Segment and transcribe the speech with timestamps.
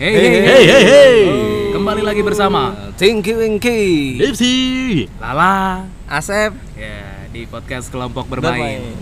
[0.00, 1.16] Hey hey Hey hey hey.
[1.76, 4.54] Kembali lagi bersama Tinky Winky Dipsi.
[5.20, 8.96] Lala Asep ya di podcast kelompok bermain.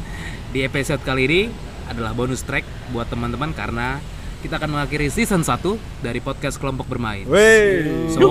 [0.50, 1.40] Di episode kali ini
[1.86, 4.02] adalah bonus track buat teman-teman karena
[4.42, 7.30] kita akan mengakhiri season 1 dari podcast kelompok bermain.
[7.30, 8.26] Wey So,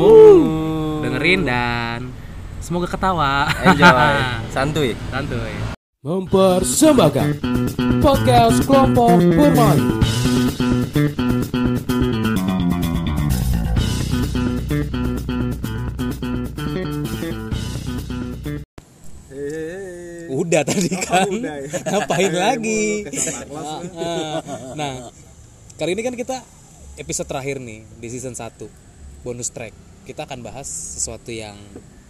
[1.08, 2.12] dengerin dan
[2.60, 3.48] semoga ketawa.
[3.64, 4.12] Enjoy
[4.52, 5.56] Santuy Santuy.
[6.04, 7.40] mempersembahkan
[8.04, 10.04] podcast kelompok bermain.
[20.48, 21.28] Udah tadi kan.
[21.28, 21.70] udah ya.
[21.92, 23.04] Ngapain lagi?
[24.80, 25.12] nah,
[25.76, 26.40] kali ini kan kita
[26.96, 28.56] episode terakhir nih di season 1
[29.28, 29.76] bonus track.
[30.08, 31.60] Kita akan bahas sesuatu yang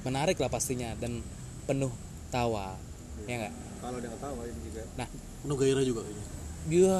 [0.06, 1.26] menarik lah pastinya dan
[1.66, 1.90] penuh
[2.30, 2.78] tawa.
[3.26, 3.54] Ya enggak?
[3.82, 5.08] Kalau dia ketawain juga Nah,
[5.42, 6.26] Penuh gairah juga kayaknya.
[6.68, 7.00] ya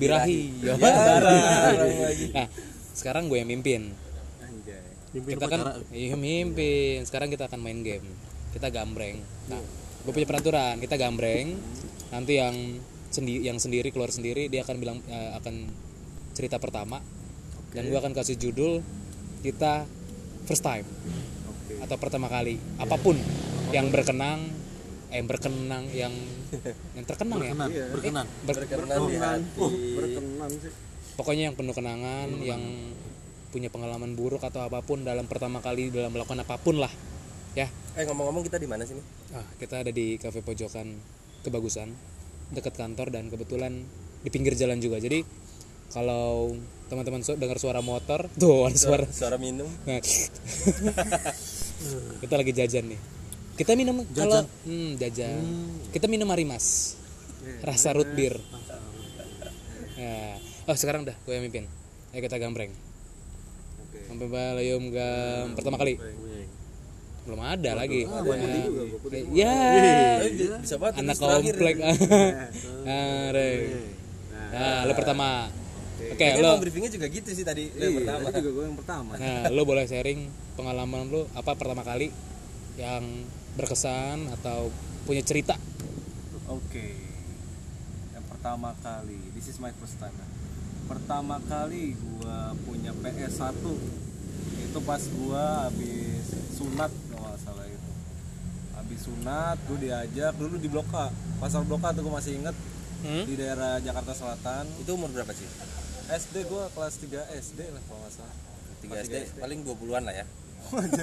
[0.00, 0.40] birahi.
[0.64, 0.74] Ya,
[2.32, 2.46] Nah,
[2.96, 3.92] sekarang gue yang mimpin.
[4.40, 4.80] Anjay
[5.12, 5.60] Pimpin kita kan
[5.92, 7.04] iya mimpin.
[7.04, 8.06] Sekarang kita akan main game.
[8.56, 9.20] Kita gambreng.
[9.52, 9.60] Nah,
[10.06, 10.78] gue punya peraturan.
[10.78, 11.58] Kita gambreng.
[12.08, 12.54] Nanti yang
[13.10, 15.54] sendi yang sendiri keluar sendiri dia akan bilang eh, akan
[16.32, 17.02] cerita pertama.
[17.74, 18.80] Dan gue akan kasih judul
[19.42, 19.84] kita
[20.46, 20.86] first time
[21.44, 22.56] Oke atau pertama kali.
[22.78, 23.18] Apa pun
[23.68, 24.46] yang berkenang
[25.06, 26.14] eh yang berkenang yang
[26.94, 27.52] yang terkenang ya.
[27.52, 27.86] Berkenan, Iya.
[27.90, 28.26] berkenan.
[28.42, 30.72] Ber- Berkenan di hati Oh berkenan sih
[31.16, 32.60] pokoknya yang penuh kenangan yang
[33.48, 36.92] punya pengalaman buruk atau apa pun dalam pertama kali dalam melakukan apa pun lah
[37.56, 37.66] ya.
[37.96, 39.06] Eh ngomong-ngomong kita di mana sih nih?
[39.32, 40.92] ah, kita ada di kafe pojokan
[41.40, 41.88] kebagusan
[42.52, 43.82] dekat kantor dan kebetulan
[44.20, 45.00] di pinggir jalan juga.
[45.00, 45.24] Jadi
[45.90, 46.52] kalau
[46.92, 49.06] teman-teman su- dengar suara motor tuh ada suara.
[49.24, 49.66] Suara minum.
[49.88, 49.98] Nah,
[52.22, 53.00] kita lagi jajan nih.
[53.56, 55.40] Kita minum kalau hmm, jajan.
[55.90, 56.94] Kita minum marimas
[57.64, 58.36] rasa root beer.
[59.96, 60.36] Ya.
[60.68, 61.64] oh sekarang udah gue yang mimpin.
[62.12, 62.68] Ayo kita gambreng.
[63.80, 63.98] Oke.
[64.12, 65.56] Sampai balayum gam.
[65.56, 65.96] Pertama kali
[67.26, 68.06] belum ada lagi
[69.34, 69.54] ya
[70.62, 71.96] Bisa banget anak komplek ah
[73.34, 73.60] Reng.
[74.46, 75.50] nah lo pertama
[75.98, 79.10] oke lo briefingnya juga gitu sih tadi Iya, tadi juga gue yang pertama.
[79.16, 80.20] Nah, lo boleh sharing
[80.54, 82.08] pengalaman lo apa pertama kali
[82.76, 84.70] yang berkesan atau
[85.02, 85.56] punya cerita?
[86.46, 86.94] Oke.
[88.12, 90.12] Yang pertama kali, this is my first time.
[90.12, 90.28] ya.
[90.86, 93.56] Pertama kali gua punya PS1
[94.62, 96.22] itu pas gua habis
[96.52, 97.90] sunat kalau nggak salah itu.
[98.96, 101.12] Habis sunat, gue diajak dulu di Blok A.
[101.36, 102.56] Pasar Blok A tuh gue masih inget
[102.96, 103.28] Hmm?
[103.28, 104.64] di daerah Jakarta Selatan.
[104.80, 105.44] Itu umur berapa sih?
[106.08, 108.36] SD gua kelas 3 SD lah kalau nggak salah.
[108.80, 110.26] 3 SD paling 20-an lah ya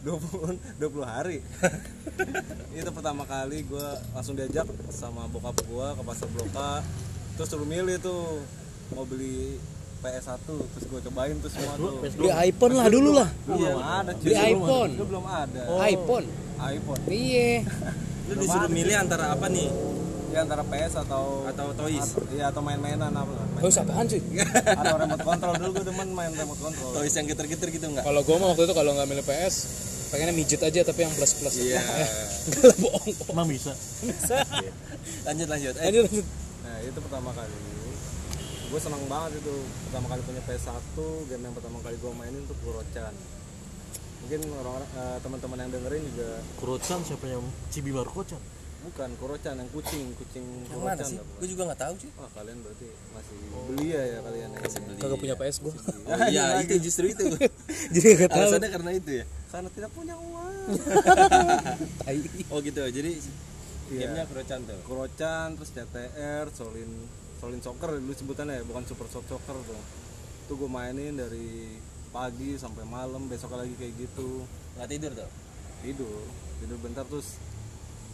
[0.00, 0.80] 20 20
[1.12, 1.44] hari
[2.78, 6.80] itu pertama kali gue langsung diajak sama bokap gue ke pasar Blok A
[7.34, 8.40] terus suruh milih tuh
[8.90, 9.60] mau beli
[10.00, 13.28] PS1 terus gue cobain tuh semua tuh Beli iPhone lah dulu lah.
[13.46, 14.90] belum ada cuy Beli iPhone.
[14.92, 16.26] itu belum ada iPhone.
[16.58, 17.50] iPhone Iya.
[18.28, 19.68] Lu disuruh milih antara apa nih?
[20.30, 22.14] di antara PS atau Atau toys?
[22.30, 24.22] iya atau main-mainan apa main, Oh, apaan sih?
[24.80, 28.06] atau remote control dulu gue demen main remote control Toys yang geter-geter gitu enggak?
[28.06, 29.54] Kalau gua mah waktu itu kalau nggak milih PS,
[30.08, 31.54] pengennya mijet aja tapi yang plus plus.
[31.56, 31.82] Iya.
[32.62, 33.10] Lah bohong.
[33.26, 33.74] Emang bisa.
[35.26, 35.74] Lanjut lanjut.
[35.76, 36.26] Eh, Lanjut lanjut.
[36.62, 37.54] Nah itu pertama kali
[38.70, 39.54] Gue senang banget itu
[39.84, 43.14] Pertama kali punya PS1 Game yang pertama kali gue mainin tuh Kurochan
[44.20, 48.38] Mungkin orang eh, teman-teman yang dengerin juga Kurocan siapa yang Cibi baru kocan?
[48.80, 51.18] Bukan Kurochan yang kucing Kucing yang mana Kurochan sih?
[51.18, 51.32] apa?
[51.40, 52.10] Gue juga nggak tahu sih.
[52.14, 53.36] Wah kalian berarti masih
[53.66, 54.58] belia ya kalian ya
[55.00, 55.72] Kagak punya PS gua.
[56.10, 57.24] Oh, iya, itu justru itu.
[57.96, 58.40] Jadi enggak tahu.
[58.44, 59.24] Alasannya karena itu ya.
[59.50, 60.54] Karena tidak punya uang
[62.52, 62.82] Oh gitu.
[62.86, 63.10] Jadi
[63.90, 64.06] Iya.
[64.06, 64.78] gamenya Kurochan tuh.
[64.86, 66.90] Kurochan, terus CTR, Solin
[67.40, 69.80] Solin Soccer dulu sebutannya ya Bukan Super Shot Soccer tuh
[70.46, 71.80] Itu gue mainin dari
[72.12, 74.44] pagi sampai malam Besok lagi kayak gitu
[74.76, 75.30] Nggak tidur tuh.
[75.80, 76.20] tidur
[76.60, 77.40] tidur bentar terus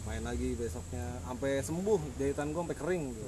[0.07, 3.23] main lagi besoknya sampai sembuh jahitan gue sampai kering gitu.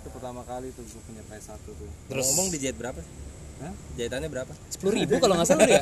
[0.00, 1.76] itu pertama kali tuh gue punya PS1 tuh
[2.08, 3.04] Terus ngomong dijahit berapa?
[3.56, 3.72] Hah?
[3.94, 4.52] Jahitannya berapa?
[4.68, 5.80] sepuluh ribu kalau nggak salah ya.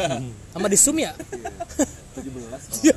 [0.50, 1.12] Sama di Zoom ya.
[2.12, 2.92] 17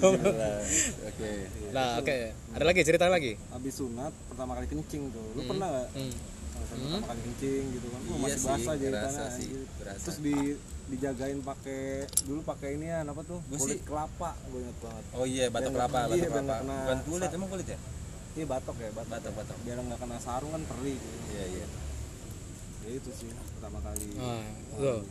[1.06, 1.32] Oke.
[1.72, 2.18] Nah, oke.
[2.52, 3.34] Ada lagi cerita lagi.
[3.50, 6.12] habis sunat pertama kali kencing tuh lu pernah nggak Hmm.
[6.56, 10.00] Ngerasain pertama kali kencing gitu kan Iya masih sih, basah jahitannya berasa sih, berasa.
[10.02, 10.36] terus di
[10.86, 11.82] dijagain pakai
[12.24, 15.46] dulu pakai ini ya apa tuh Gua kulit sih- kelapa gue inget banget Oh iya,
[15.48, 16.56] batok Biar kelapa, nggak- batok iya, kelapa.
[16.62, 17.80] Bukan kulit, emang kulit ya?
[18.36, 19.58] iya batok ya batok Batok, batok.
[19.62, 21.18] biar nggak kena sarung kan perih gitu.
[21.30, 21.66] Iya, iya.
[22.86, 25.02] Ya itu sih pertama kali Ah.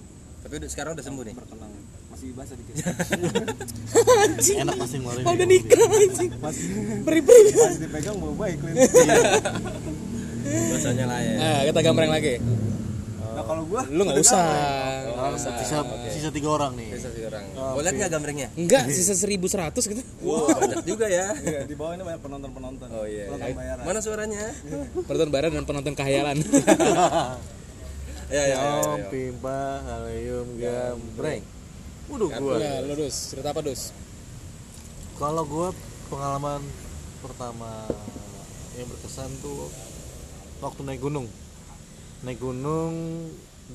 [0.41, 1.35] Tapi udah, sekarang udah sembuh nih.
[1.35, 1.73] berkenang
[2.07, 2.75] masih basah dikit
[4.61, 5.25] Enak pasti ngeluarin.
[5.25, 6.31] Oh, udah nikah anjing.
[6.37, 6.65] masih
[7.01, 7.51] Beri-beri.
[7.51, 8.75] masih dipegang mau baik Lin.
[10.45, 11.35] Bahasanya lah ya.
[11.35, 12.35] Nah, kita gambreng lagi.
[13.35, 14.47] nah kalau gua lu nggak usah
[15.17, 17.43] Ah, sisa sisa tiga orang nih Bisa sih orang.
[17.75, 18.49] Boleh nggak gambrengnya?
[18.55, 21.35] enggak sisa 1100 gitu Wow, banyak juga ya.
[21.35, 23.27] Iya, di bawah ini banyak penonton penonton Oh iya.
[23.27, 24.45] penonton bayaran Mana suaranya?
[25.03, 26.37] penonton barat dan penonton khayalan
[28.33, 29.09] Ya, ya, ya, ya, Om ya.
[29.13, 31.43] Pimpa Haleum Gambreng
[32.09, 33.93] Waduh gua ya lu dus cerita apa dus
[35.17, 35.73] Kalau gua
[36.13, 36.61] pengalaman
[37.25, 37.89] pertama
[38.77, 39.71] yang berkesan tuh
[40.59, 41.31] waktu naik gunung.
[42.27, 42.93] Naik gunung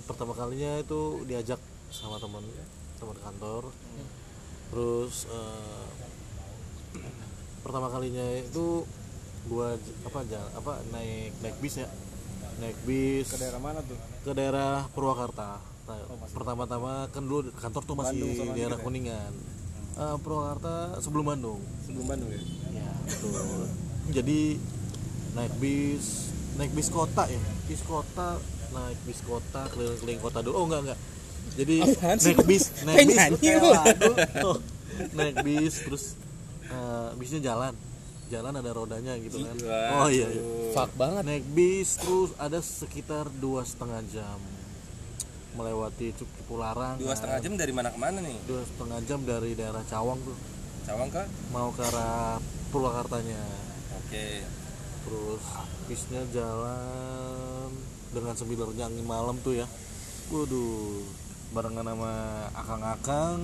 [0.05, 1.57] pertama kalinya itu diajak
[1.89, 2.43] sama teman
[2.99, 3.71] teman kantor.
[4.69, 5.87] Terus eh,
[7.63, 8.83] pertama kalinya itu
[9.47, 11.87] gua apa jalan apa naik naik bis ya.
[12.59, 13.97] Naik bis ke daerah mana tuh
[14.27, 15.63] ke daerah Purwakarta.
[15.89, 15.97] Nah,
[16.35, 18.83] pertama-tama kan dulu kantor tuh masih Bandung daerah ya?
[18.83, 19.33] Kuningan.
[19.99, 21.59] Eh, Purwakarta sebelum Bandung.
[21.87, 22.41] sebelum Bandung ya
[22.75, 23.65] Ya, betul.
[24.13, 24.39] Jadi
[25.33, 26.05] naik bis,
[26.59, 27.41] naik bis kota ya.
[27.65, 28.37] Bis kota,
[28.75, 30.53] naik bis kota, keliling-keliling kota dulu.
[30.59, 30.99] Oh, enggak, enggak.
[31.57, 33.17] Jadi Apaan naik bis, naik bis.
[33.17, 34.11] lagu.
[34.45, 34.57] Oh,
[35.15, 36.03] naik bis terus
[36.69, 37.73] eh, bisnya jalan.
[38.29, 39.57] Jalan ada rodanya gitu kan.
[39.99, 40.41] Oh iya, iya.
[40.71, 44.37] fuck banget Naik bis terus ada sekitar dua setengah jam
[45.57, 47.01] melewati Cipularang.
[47.01, 48.37] Dua setengah jam dari mana ke mana nih?
[48.45, 50.37] Dua setengah jam dari daerah Cawang tuh
[50.85, 51.27] Cawang kah?
[51.49, 52.37] mau ke arah
[52.69, 53.41] Purwakartanya.
[54.05, 54.45] Oke.
[54.99, 55.41] terus
[55.89, 57.71] bisnya jalan
[58.13, 59.65] dengan sembilernya angin malam tuh ya
[60.29, 61.01] waduh
[61.55, 62.13] barengan sama
[62.53, 63.41] akang-akang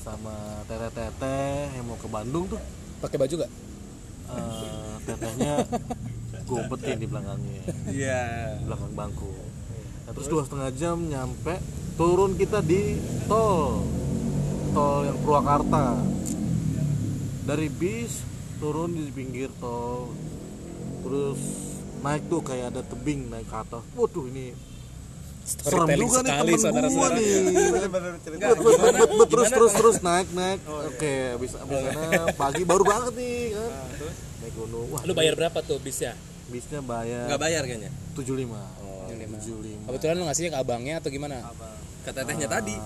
[0.00, 0.36] sama
[0.68, 2.60] teteh-teteh yang mau ke Bandung tuh
[3.00, 3.52] pakai baju gak
[4.30, 5.54] Eh, tetehnya
[6.44, 7.62] gue umpetin di belakangnya.
[7.88, 8.24] Iya.
[8.60, 9.32] di belakang bangku.
[10.04, 11.56] Nah, terus dua setengah jam nyampe
[11.96, 13.84] turun kita di tol.
[14.76, 16.00] Tol yang Purwakarta.
[17.44, 18.24] Dari bis
[18.60, 20.12] turun di pinggir tol.
[21.04, 21.40] Terus
[22.04, 23.84] naik tuh kayak ada tebing naik ke atas.
[23.96, 24.73] Waduh ini
[25.44, 26.96] serem Storytelling juga nih sekali, temen saudara-saudara.
[26.96, 27.32] gua nih.
[29.28, 29.96] Terus terus terus.
[30.00, 30.60] Naik naik.
[30.64, 33.70] Oke habis habis sana pagi baru banget nih kan.
[34.40, 34.86] Naik gunung.
[34.88, 36.16] Wah lu bayar berapa tuh bisnya?
[36.44, 37.90] Bisnya bayar Nggak bayar kayaknya.
[38.16, 38.52] 75
[38.84, 41.36] Oh, 75 kebetulan lu ngasihnya ke abangnya atau gimana?
[42.04, 42.76] Ke tetehnya tadi.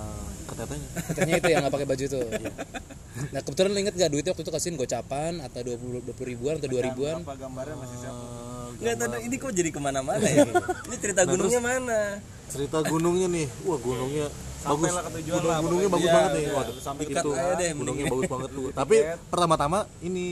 [0.48, 0.88] ke tetehnya.
[1.12, 2.26] Katanya itu yang nggak pakai baju tuh.
[3.34, 6.28] Nah kebetulan lu inget gak duitnya waktu itu kasihin gocapan atau dua puluh dua puluh
[6.30, 7.18] ribuan atau dua ribuan?
[7.26, 8.22] apa gambarnya masih siapa
[8.78, 10.46] Enggak tahu ini kok jadi ke mana-mana ya?
[10.88, 12.00] Ini cerita gunungnya mana?
[12.48, 13.46] cerita gunungnya nih.
[13.68, 14.26] Wah gunungnya
[14.64, 14.88] bagus.
[14.88, 16.42] Sampailah ke tujuan gunung, lah, gunungnya bagus Iya, banget nih.
[16.42, 16.52] Iya.
[16.56, 18.68] waduh Sampai itu deh, gunungnya bagus banget tuh.
[18.72, 18.96] Tapi
[19.28, 20.26] pertama-tama ini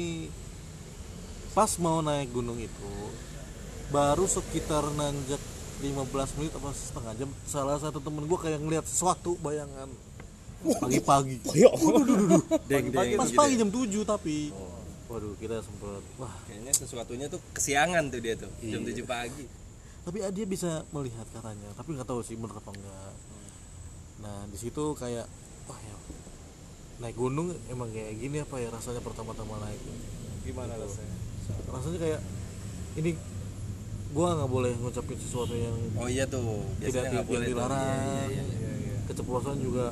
[1.52, 2.90] pas mau naik gunung itu
[3.88, 5.40] baru sekitar nanjak
[5.80, 9.88] 15 menit apa setengah jam salah satu temen gue kayak ngeliat sesuatu bayangan.
[10.80, 11.44] Pagi-pagi.
[12.66, 13.20] Deng deng.
[13.20, 14.50] pas pagi jam 7 tapi
[15.06, 16.34] waduh kita sempet wah.
[16.50, 18.50] Kayaknya sesuatunya tuh kesiangan tuh dia tuh.
[18.62, 19.46] Jam 7 pagi.
[20.06, 23.12] tapi ah, dia bisa melihat katanya tapi nggak tahu sih bener apa enggak.
[24.22, 25.26] Nah di situ kayak
[25.66, 25.96] wah ya
[27.02, 29.82] naik gunung emang kayak gini apa ya rasanya pertama-tama naik?
[30.46, 31.16] Gimana rasanya?
[31.74, 32.20] Rasanya kayak
[33.02, 33.18] ini
[34.14, 36.62] gua nggak boleh ngucapin sesuatu yang Oh iya tuh.
[36.78, 38.30] tidak Biasanya yang boleh dilarang.
[38.30, 38.96] Iya, iya, iya.
[39.10, 39.90] keceplosan juga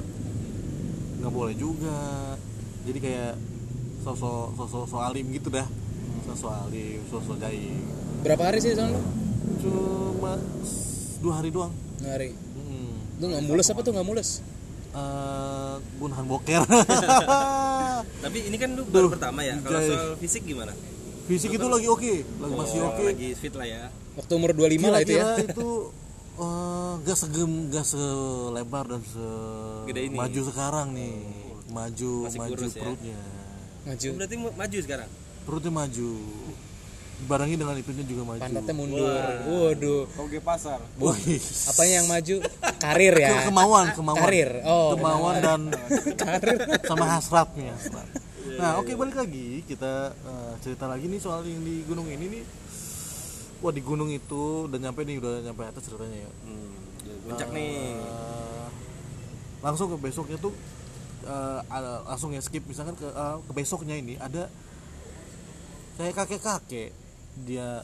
[1.19, 1.99] nggak boleh juga.
[2.87, 3.35] Jadi kayak
[4.05, 5.65] sosok sosok so alim gitu dah
[6.25, 7.81] sosok alim sosok jaim
[8.21, 9.01] berapa hari sih sana lu
[9.59, 10.37] cuma
[11.19, 13.19] dua hari doang hari hmm.
[13.19, 14.31] lu nggak mules apa tuh nggak mules
[14.95, 16.63] Eh, bunahan boker
[18.25, 19.59] Tapi ini kan lu baru pertama ya.
[19.59, 19.91] Kalau Jai.
[19.91, 20.71] soal fisik gimana?
[21.25, 23.89] fisik itu lagi oke lagi masih Oh, oke Lagi fit lah ya.
[24.15, 25.71] waktu umur 25 lah itu ya itu
[26.37, 29.27] eh, gak segem gak selebar dan se
[29.89, 30.15] Gede ini.
[30.15, 31.17] maju sekarang nih
[31.73, 32.85] maju Masih maju kurus ya?
[33.85, 34.07] Maju.
[34.07, 35.11] Oh, berarti maju sekarang.
[35.45, 36.11] perutnya maju.
[37.15, 38.41] Dibarengi dengan itunya juga maju.
[38.43, 39.07] Pantatnya mundur.
[39.47, 40.03] Waduh.
[40.11, 40.81] Toge pasar?
[40.99, 41.39] Wih,
[41.71, 42.37] apanya yang maju?
[42.77, 43.29] Karir ya?
[43.31, 44.21] Ke- kemauan kemauan.
[44.21, 44.51] karir.
[44.67, 44.93] Oh.
[44.93, 45.61] Kemauan dan
[46.21, 46.59] karir.
[46.83, 47.73] sama hasratnya.
[47.73, 48.09] Hasrat.
[48.55, 49.63] nah oke balik lagi.
[49.63, 52.45] Kita eh, cerita lagi nih soal yang di gunung ini nih.
[53.63, 56.31] Wah di gunung itu udah nyampe nih udah nyampe atas ceritanya ya.
[56.45, 56.73] Hmm,
[57.25, 57.95] puncak nih.
[57.95, 58.67] Eh,
[59.63, 60.53] langsung ke besoknya tuh
[61.25, 62.63] eh, ada- langsung ya skip.
[62.65, 64.47] Misalkan ke eh, ke besoknya ini ada
[65.95, 66.91] kayak kakek kakek
[67.41, 67.83] dia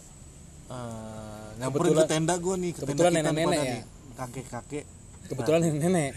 [0.66, 3.72] eh, nyamperin ke Kebetulan- tenda gue nih ke tenda kebetulan kita nenek-nenek pada ya?
[3.72, 3.82] nih.
[4.20, 4.84] Kakek kakek
[5.26, 6.12] kebetulan yang nenek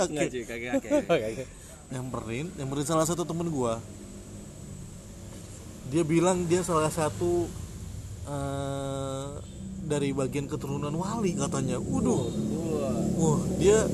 [0.00, 1.46] Enggak cuy, kakek-kakek.
[1.90, 3.74] nyamperin nyamperin salah satu temen gue
[5.88, 7.44] dia bilang dia salah satu
[8.24, 9.26] eh,
[9.82, 11.76] dari bagian keturunan wali katanya.
[11.76, 12.30] Waduh.
[13.12, 13.84] Wah dia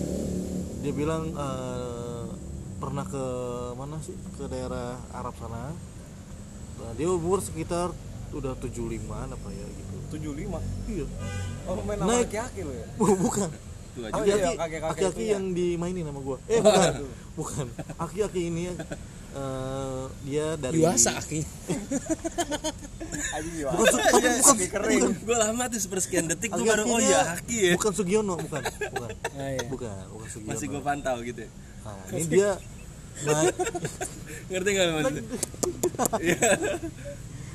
[0.79, 1.88] dia bilang eh,
[2.89, 3.25] pernah ke
[3.75, 4.17] mana sih?
[4.35, 5.77] Ke daerah Arab sana.
[6.79, 7.93] Nah, dia umur sekitar
[8.31, 9.95] udah 75an apa ya gitu.
[10.11, 10.57] 75
[10.89, 11.07] iya.
[11.65, 12.29] Oh main sama Naik.
[12.29, 12.87] aki-aki lo ya?
[13.25, 13.49] Bukan.
[13.91, 14.13] Tuh aja.
[14.15, 15.31] Oh, iya, aki-aki aki-aki itu ya.
[15.37, 16.37] yang dimainin sama gua.
[16.47, 16.93] Eh bukan.
[17.35, 17.67] Bukan.
[17.99, 18.75] Aki-aki ini ya
[19.31, 21.41] eh, dia dari Dewasa aki.
[23.69, 24.67] bukan su- tapi bukan.
[24.71, 25.01] Kering.
[25.03, 25.13] Bukan.
[25.25, 27.73] Gue lama tuh sepersekian detik gue baru oh iya haki ya.
[27.75, 28.63] bukan Sugiono bukan.
[28.93, 29.63] Bukan Ah, iya.
[29.67, 30.05] bukan.
[30.11, 30.51] Bukan Sugiono.
[30.53, 31.41] Masih gue pantau gitu.
[31.43, 31.51] ya.
[31.85, 32.51] nah, ini dia
[34.49, 35.23] Ngerti gak maksudnya?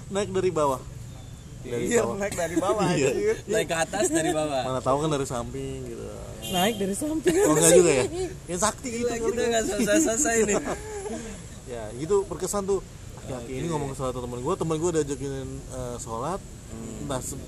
[0.09, 0.29] naik.
[0.29, 0.81] Dari bawah.
[1.63, 2.15] Dari iya bawah.
[2.19, 3.09] naik dari bawah Iya.
[3.47, 4.61] Naik ke atas dari bawah.
[4.63, 6.03] mana tahu kan dari samping gitu.
[6.51, 7.33] Naik dari samping.
[7.39, 8.05] oh enggak juga ya?
[8.45, 9.47] Yang sakti gitu kita ya.
[9.49, 10.53] nggak selesai-selesai ini.
[11.65, 12.83] ya gitu berkesan tuh.
[13.15, 15.31] Aki-aki ini ngomong ke salah satu teman gue teman gue diajakin
[15.71, 16.43] eh, sholat.
[17.07, 17.39] Nah se-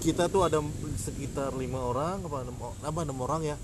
[0.00, 0.64] kita tuh ada
[0.96, 3.56] sekitar lima orang apa enam, apa enam orang ya?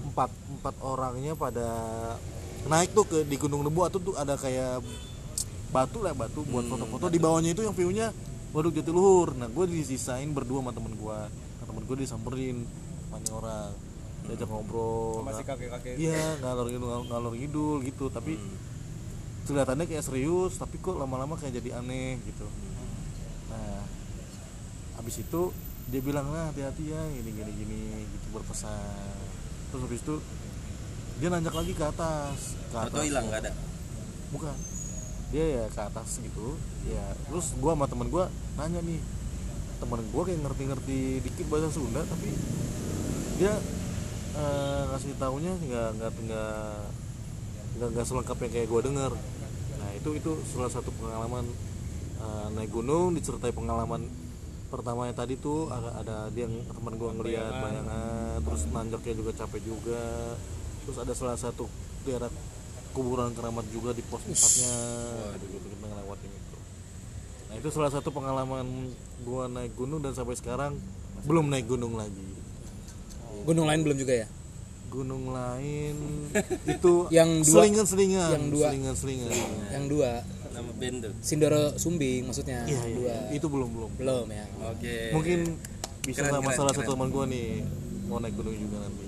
[0.00, 1.66] Empat empat orangnya pada
[2.66, 4.82] naik tuh ke di Gunung Lebu atau tuh ada kayak
[5.70, 7.06] batu lah batu buat foto-foto.
[7.12, 8.10] Di bawahnya itu yang view-nya
[8.50, 12.64] Waduk Jatiluhur nah gue disisain berdua sama temen gue nah, temen gue disamperin
[13.12, 13.70] banyak orang.
[14.28, 15.24] Diajak ngobrol.
[15.24, 18.10] Masih kakek-kakek iya ngalor ngidul ngalor ngidul gitu.
[18.10, 18.40] Tapi
[19.48, 22.44] kelihatannya kayak serius tapi kok lama-lama kayak jadi aneh gitu.
[23.48, 23.84] Nah
[25.00, 25.54] habis itu
[25.88, 29.16] dia bilang lah hati-hati ya gini gini gini gitu berpesan.
[29.72, 30.16] Terus habis itu
[31.18, 32.54] dia nanjak lagi ke atas.
[32.70, 32.94] Ke atas.
[32.94, 33.52] Foto hilang nggak ada.
[34.30, 34.54] bukan.
[35.34, 36.54] Dia ya ke atas gitu.
[36.86, 39.02] Ya terus gua sama temen gua nanya nih.
[39.82, 42.30] Temen gua kayak ngerti-ngerti dikit bahasa Sunda tapi
[43.38, 43.54] dia
[44.38, 46.54] eh, ngasih taunya nggak nggak nggak
[47.78, 49.12] nggak nggak selengkap yang kayak gua denger.
[49.82, 51.44] Nah itu itu salah satu pengalaman
[52.22, 54.06] eh, naik gunung diceritai pengalaman
[54.68, 59.64] pertamanya tadi tuh ada, ada dia yang teman gua ngeliat bayangan terus nanjaknya juga capek
[59.64, 60.04] juga
[60.88, 61.68] terus ada salah satu
[62.02, 62.32] daerah
[62.90, 64.72] kuburan keramat juga di pos tempatnya
[65.36, 66.56] kita ngelewatin itu
[67.44, 68.64] nah itu salah satu pengalaman
[69.20, 70.80] gua naik gunung dan sampai sekarang
[71.22, 72.24] belum naik gunung lagi
[73.38, 74.28] Gunung lain belum juga ya?
[74.88, 75.96] gunung lain
[76.74, 78.66] itu Yang dua- selingan selingan yang dua.
[78.66, 79.30] selingan selingan
[79.68, 80.10] Yang dua
[80.48, 81.12] Nama band tuh.
[81.20, 82.64] Sindoro Sumbing maksudnya.
[82.64, 83.14] iya iya dua.
[83.30, 84.44] itu belum belum Belum ya.
[84.66, 85.12] Oke.
[85.12, 85.38] mungkin
[86.02, 86.82] bisa Keren, sama keren, salah keren.
[86.82, 87.48] satu teman gua nih
[88.04, 89.06] mau naik gunung juga nanti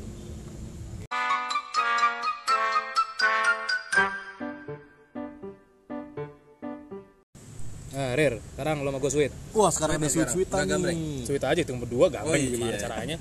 [8.21, 9.33] Nah, Rir, sekarang lo sama gue sweet.
[9.51, 12.51] wah sekarang ada Sweet ya sweet sweetan nih Sweet aja itu berdua gampang Oh, iya.
[12.51, 13.17] gimana caranya?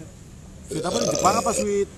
[0.65, 1.89] sweet apa nih Jepang apa sweet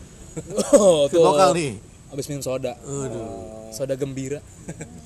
[0.72, 1.72] Oh, sweet lokal nih
[2.08, 2.74] Abis minum soda.
[2.78, 4.44] aduh Soda gembira.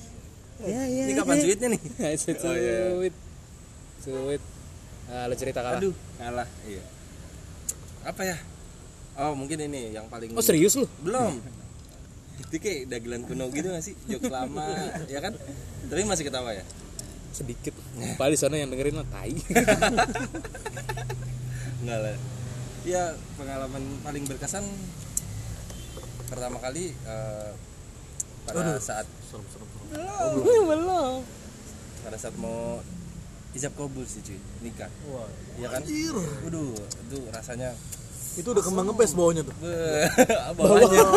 [0.60, 1.04] ya, ya.
[1.06, 1.80] Ini kapan sweetnya nih?
[2.20, 2.78] sweet, Oh, iya.
[2.92, 3.14] sweet.
[4.02, 4.42] Sweet.
[5.06, 5.78] Nah, lo cerita kalah.
[5.78, 6.48] Aduh, kalah.
[6.62, 6.82] Iya.
[8.02, 8.36] Apa ya?
[9.16, 10.90] Oh, mungkin ini yang paling Oh, serius lu?
[10.98, 11.38] Belum.
[12.36, 13.94] Itu kayak dagelan kuno gitu gak sih?
[14.04, 14.66] Jokes lama,
[15.06, 15.38] ya kan?
[15.86, 16.66] Tapi masih ketawa ya?
[17.36, 17.76] Sedikit.
[18.16, 19.36] Padahal di sana yang dengerin mah tai.
[21.84, 22.16] Enggak lah.
[22.88, 24.64] Ya, pengalaman paling berkesan
[26.26, 27.50] pertama kali eh,
[28.48, 30.64] pada saat serem serem serem.
[30.64, 31.20] Belum.
[32.06, 32.78] pada saat mau
[33.52, 34.40] ijab kabul sih cuy.
[34.64, 34.88] Nikah.
[35.12, 35.28] Wah.
[35.60, 35.84] Ya kan?
[35.84, 36.16] Anjir.
[36.16, 37.74] Waduh itu rasanya
[38.36, 39.56] itu udah kembang ngebes bawahnya tuh
[40.56, 41.02] bawahnya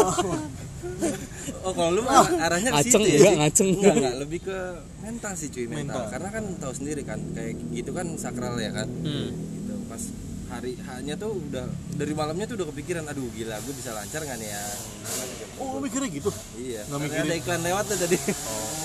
[1.60, 3.70] oh kalau lu mah arahnya ke Ngaceng situ ya enggak, ngaceng.
[3.74, 4.58] enggak enggak lebih ke
[5.00, 5.80] mental sih cuy mental.
[5.82, 6.04] Mental.
[6.08, 9.30] karena kan tahu sendiri kan kayak gitu kan sakral ya kan Hmm.
[9.30, 10.04] gitu pas
[10.50, 14.38] hari hanya tuh udah dari malamnya tuh udah kepikiran aduh gila gue bisa lancar nggak
[14.42, 14.64] nih ya?
[15.60, 16.32] Oh lu mikirnya gitu?
[16.56, 17.26] Iya Nggak mikirin.
[17.30, 18.18] ada iklan lewat tuh tadi.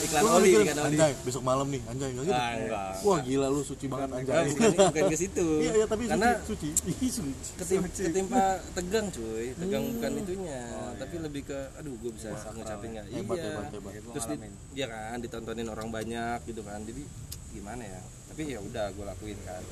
[0.04, 0.96] Iklan Lu nggak oli mikirin, iklan oli.
[0.96, 1.80] Anjay besok malam nih.
[1.88, 2.34] Anjay enggak gitu?
[2.36, 2.92] Ah enggak.
[3.00, 4.44] Wah gila lu suci banget anjay.
[4.52, 5.46] bukan, bukan ke situ.
[5.64, 7.50] Iya iya tapi karena suci suci.
[7.56, 8.44] Ketim- ketimpa
[8.76, 9.46] tegang cuy.
[9.56, 10.60] Tegang bukan itunya
[10.94, 13.06] tapi lebih ke aduh gue bisa ngucapin nggak?
[13.08, 13.16] Hmm.
[13.18, 13.50] Hebat, iya.
[13.50, 13.92] hebat, hebat.
[14.14, 14.36] terus di,
[14.78, 16.80] ya kan ditontonin orang banyak gitu kan.
[16.84, 17.02] Jadi
[17.54, 18.00] gimana ya?
[18.34, 19.62] Tapi ya udah gue lakuin kan.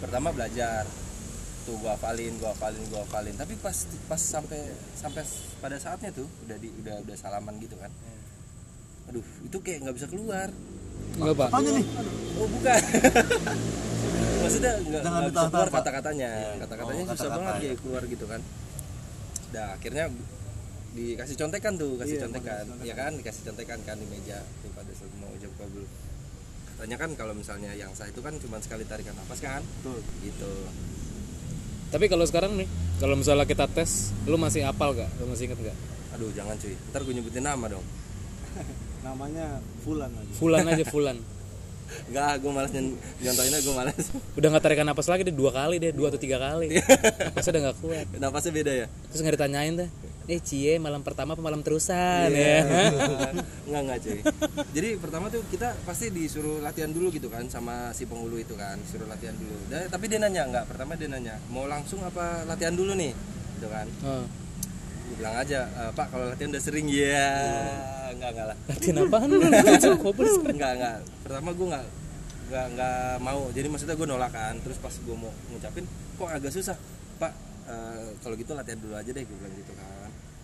[0.00, 0.88] Pertama belajar
[1.62, 3.34] tuh gue hafalin gue hafalin gue hafalin.
[3.34, 3.76] Tapi pas
[4.06, 4.60] pas sampai
[4.94, 5.22] sampai
[5.58, 7.90] pada saatnya tuh udah di udah udah salaman gitu kan.
[9.08, 10.48] Aduh itu kayak nggak bisa keluar.
[11.10, 11.48] Enggak, Pak.
[11.50, 11.86] apanya nih?
[12.36, 12.80] Oh bukan.
[14.42, 15.78] Maksudnya nggak nggak bisa keluar Pak.
[15.80, 16.30] kata-katanya.
[16.58, 17.60] Kata-katanya Oh, susah kata-kata, banget ya.
[17.62, 18.40] kayak keluar gitu kan.
[19.50, 20.04] Dah akhirnya
[20.90, 22.64] dikasih contekan tuh kasih contekan.
[22.82, 23.12] ya kan?
[23.14, 25.84] Dikasih contekan kan di meja tuh pada saat mau ujab kabul
[26.70, 29.60] katanya kan kalau misalnya yang sah itu kan cuma sekali tarikan nafas kan?
[30.24, 30.52] Gitu
[31.90, 32.70] Tapi kalau sekarang nih,
[33.02, 35.10] kalau misalnya kita tes, lu masih hafal gak?
[35.18, 35.78] Lu masih inget gak?
[36.20, 37.86] aduh jangan cuy ntar gue nyebutin nama dong
[39.08, 41.16] namanya Fulan aja Fulan aja Fulan.
[42.06, 42.70] Enggak, gue malas
[43.24, 44.04] nyontoinnya gue malas
[44.38, 46.76] Udah nggak tarikan napas lagi deh dua kali deh, dua atau tiga kali.
[46.76, 48.06] Napasnya udah nggak kuat.
[48.20, 48.86] Napasnya beda ya?
[49.10, 49.88] Terus nggak ditanyain deh.
[50.30, 52.62] Eh cie malam pertama apa malam terusan Iya.
[52.62, 53.30] ya
[53.66, 54.18] Enggak enggak cuy.
[54.70, 58.78] Jadi pertama tuh kita pasti disuruh latihan dulu gitu kan sama si penghulu itu kan,
[58.84, 59.54] suruh latihan dulu.
[59.66, 63.10] Dan, tapi dia nanya enggak, pertama dia nanya, "Mau langsung apa latihan dulu nih?"
[63.56, 63.86] Gitu kan.
[64.00, 64.26] oh,
[65.04, 67.30] Gue bilang aja, "E, "Pak, kalau latihan udah sering ya."
[68.10, 68.56] Enggak enggak lah.
[68.64, 69.30] latihan apaan
[69.96, 70.42] Goblok.
[70.48, 70.96] Enggak enggak.
[71.20, 71.84] Pertama gue enggak
[72.46, 73.42] enggak enggak mau.
[73.50, 74.54] Jadi maksudnya gue nolak kan.
[74.60, 76.74] Terus pas gue mau ngucapin, kok agak susah,
[77.16, 77.32] "Pak,
[77.66, 79.99] eh, kalau gitu latihan dulu aja deh," gue bilang gitu kan.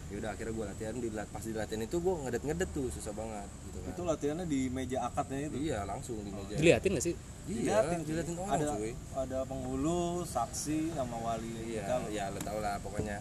[0.06, 3.48] Ya udah akhirnya gue latihan di pas di latihan itu gue ngedet-ngedet tuh susah banget
[3.64, 3.90] gitu kan.
[3.90, 6.54] itu latihannya di meja akadnya itu Iya langsung di meja.
[6.54, 7.14] diliatin gak sih
[7.46, 8.92] Iya, dilihatin orang ada cuy.
[9.14, 13.18] ada penghulu saksi sama wali Iya, kita ya lo tau lah pokoknya.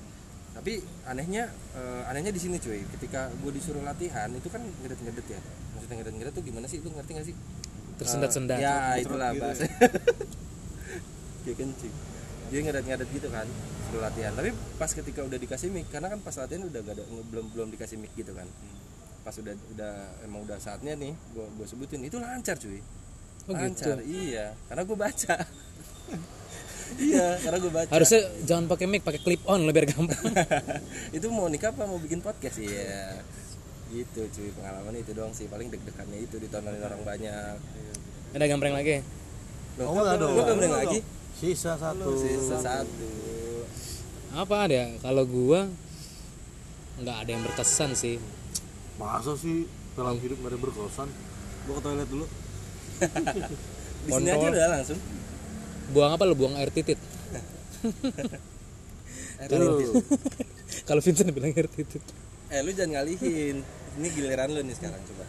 [0.51, 2.79] Tapi anehnya, eh, anehnya di sini cuy.
[2.87, 5.41] Ketika gue disuruh latihan itu kan ngedet-ngedet ya.
[5.73, 6.79] Maksudnya ngedet-ngedet tuh gimana sih?
[6.79, 7.35] Lu ngerti gak sih?
[7.95, 9.63] tersendat-sendat Ya Cerut-cerut itulah gitu bahasa.
[11.43, 11.93] Kayak kencing.
[12.45, 13.47] Dia ngedet-ngedet gitu kan
[13.95, 14.35] suruh latihan.
[14.35, 17.67] Tapi pas ketika udah dikasih mic, karena kan pas latihan udah gak ada belum belum
[17.71, 18.43] dikasih mic gitu kan.
[19.23, 19.93] Pas udah udah
[20.27, 22.83] emang udah saatnya nih, gue gue sebutin itu lancar cuy.
[23.47, 23.55] Oh, gitu.
[23.55, 24.51] lancar, iya.
[24.67, 25.35] Karena gue baca.
[27.01, 27.89] iya, karena gue baca.
[27.89, 30.21] harusnya jangan pakai mic pakai clip on lebih gampang
[31.17, 33.09] itu mau nikah apa mau bikin podcast ya
[33.89, 37.57] gitu cuy pengalaman itu doang sih paling deg-degannya itu ditontonin orang banyak
[38.37, 39.01] ada gambreng lagi
[39.75, 40.37] Loh, Oh, enggak dong.
[40.37, 40.99] lu gambreng lagi
[41.35, 42.15] Sisa satu.
[42.15, 43.09] sisa satu
[44.35, 44.91] apa ada?
[44.99, 45.71] Kalau gua
[46.99, 48.19] nggak ada yang berkesan sih.
[48.99, 49.63] Masa sih
[49.95, 51.07] dalam hidup gak ada berkesan?
[51.65, 52.25] gua ke toilet dulu.
[54.05, 54.99] Di sini aja udah langsung.
[55.95, 56.99] Buang apa lo buang air titit.
[60.85, 62.03] Kalau- Vincent bilang air titit.
[62.51, 63.63] Eh lu jangan ngalihin.
[63.95, 65.23] Ini giliran lu nih sekarang coba.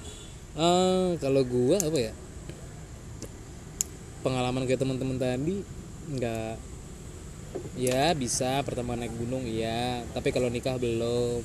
[0.59, 2.13] Ah, kalau gua apa ya?
[4.27, 5.63] Pengalaman kayak teman-teman tadi
[6.07, 6.76] nggak
[7.77, 10.03] ya bisa pertama naik gunung iya.
[10.13, 11.43] Tapi kalau nikah belum.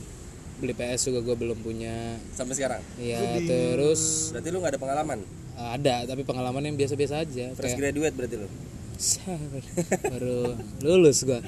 [0.62, 2.22] Beli PS juga gua belum punya.
[2.38, 2.86] Sampai sekarang?
[3.01, 5.20] Ya terus berarti lu nggak ada pengalaman?
[5.58, 7.53] Ada tapi pengalaman yang biasa-biasa aja.
[7.58, 8.48] Fresh kayak graduate berarti lu?
[10.06, 10.53] Baru
[10.86, 11.41] lulus gua.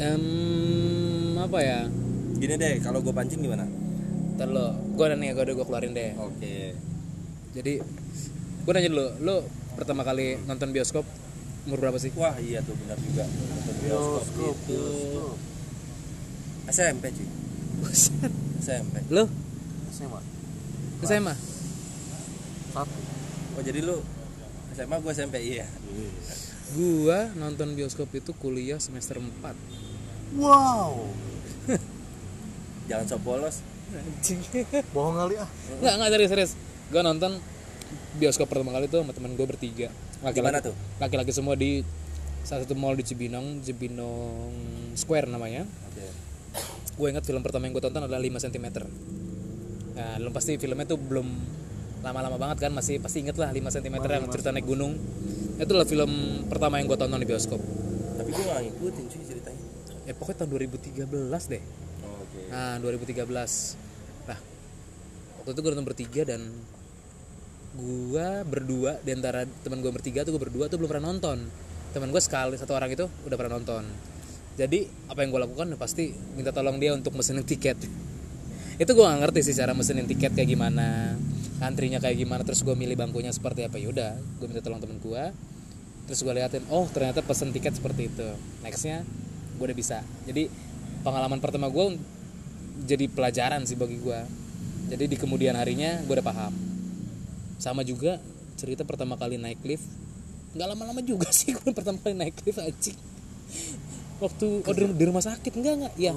[0.00, 1.84] Em, apa ya?
[2.40, 3.68] Gini deh kalau gue pancing gimana?
[4.38, 6.14] Ntar lo, gue ada nih, gue udah gue keluarin deh.
[6.16, 6.72] Oke.
[7.52, 7.82] Jadi,
[8.64, 9.36] gue nanya dulu, lo
[9.76, 11.04] pertama kali nonton bioskop
[11.68, 12.08] umur berapa sih?
[12.16, 14.80] wah iya tuh benar juga nonton bioskop itu
[16.68, 17.28] SMP cuy.
[18.64, 19.24] SMP Lo,
[19.92, 20.20] SMA
[21.04, 21.34] SMA?
[22.72, 22.98] satu.
[23.56, 24.00] oh jadi lu
[24.72, 25.68] SMA gue SMP iya
[26.68, 29.32] Gua nonton bioskop itu kuliah semester 4
[30.36, 31.08] Wow.
[32.88, 34.44] jangan sok polos Anjing
[34.92, 35.48] Bohong kali ah.
[35.80, 36.52] Nggak, nggak serius, serius
[36.92, 37.40] Gue nonton
[38.20, 39.88] bioskop pertama kali tuh sama teman gue bertiga
[40.22, 40.70] Laki-laki.
[40.70, 40.76] Tuh?
[40.98, 41.82] Laki-laki semua di
[42.42, 44.52] salah satu mall di Cibinong Cibinong
[44.98, 45.62] Square namanya.
[45.64, 46.06] Oke.
[46.98, 48.66] Gue ingat film pertama yang gue tonton adalah 5 cm
[49.98, 51.26] nah lu pasti filmnya tuh belum
[52.06, 54.94] lama-lama banget kan masih pasti inget lah 5 cm yang cerita naik gunung.
[55.58, 57.58] Itu lah film pertama yang gue tonton di bioskop.
[58.14, 59.62] Tapi gue gak ngikutin cuy ceritanya.
[60.06, 61.62] Ya pokoknya tahun 2013 deh.
[62.06, 62.40] Oke.
[62.54, 63.26] Nah 2013
[64.30, 64.38] nah
[65.42, 66.40] waktu itu gue nonton bertiga dan
[67.76, 71.44] gue berdua di antara teman gue bertiga tuh gue berdua tuh belum pernah nonton.
[71.92, 73.84] Teman gue sekali satu orang itu udah pernah nonton.
[74.56, 77.78] Jadi apa yang gue lakukan ya pasti minta tolong dia untuk mesenin tiket.
[78.78, 81.18] Itu gue gak ngerti sih cara mesenin tiket kayak gimana
[81.58, 83.76] antrinya kayak gimana terus gue milih bangkunya seperti apa.
[83.76, 85.24] Yaudah gue minta tolong temen gue
[86.08, 88.28] terus gue liatin oh ternyata pesen tiket seperti itu.
[88.64, 89.04] Nextnya
[89.60, 90.00] gue udah bisa.
[90.24, 90.48] Jadi
[91.04, 92.00] pengalaman pertama gue
[92.86, 94.20] jadi pelajaran sih bagi gue
[94.88, 96.67] jadi di kemudian harinya gue udah paham
[97.58, 98.22] sama juga
[98.54, 99.86] cerita pertama kali naik lift.
[100.54, 102.94] Nggak lama-lama juga sih gue pertama kali naik lift aja
[104.18, 105.52] waktu oh di, di rumah sakit?
[105.54, 106.12] Enggak enggak ya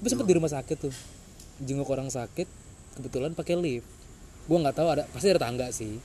[0.00, 0.50] gue sempet di rumah.
[0.50, 0.94] sakit tuh.
[1.60, 2.48] Jenguk orang sakit
[2.98, 3.86] kebetulan pakai lift.
[4.48, 6.00] Gue nggak tahu ada pasti ada tangga sih.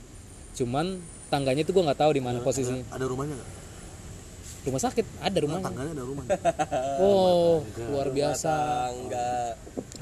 [0.58, 1.00] Cuman
[1.32, 2.84] tangganya tuh gue nggak tahu di mana posisinya.
[2.92, 3.52] Ada rumahnya nggak?
[4.66, 5.66] rumah sakit ada rumahnya.
[5.70, 6.30] Tangganya ada rumahnya.
[7.06, 8.54] oh luar biasa.
[8.98, 9.50] enggak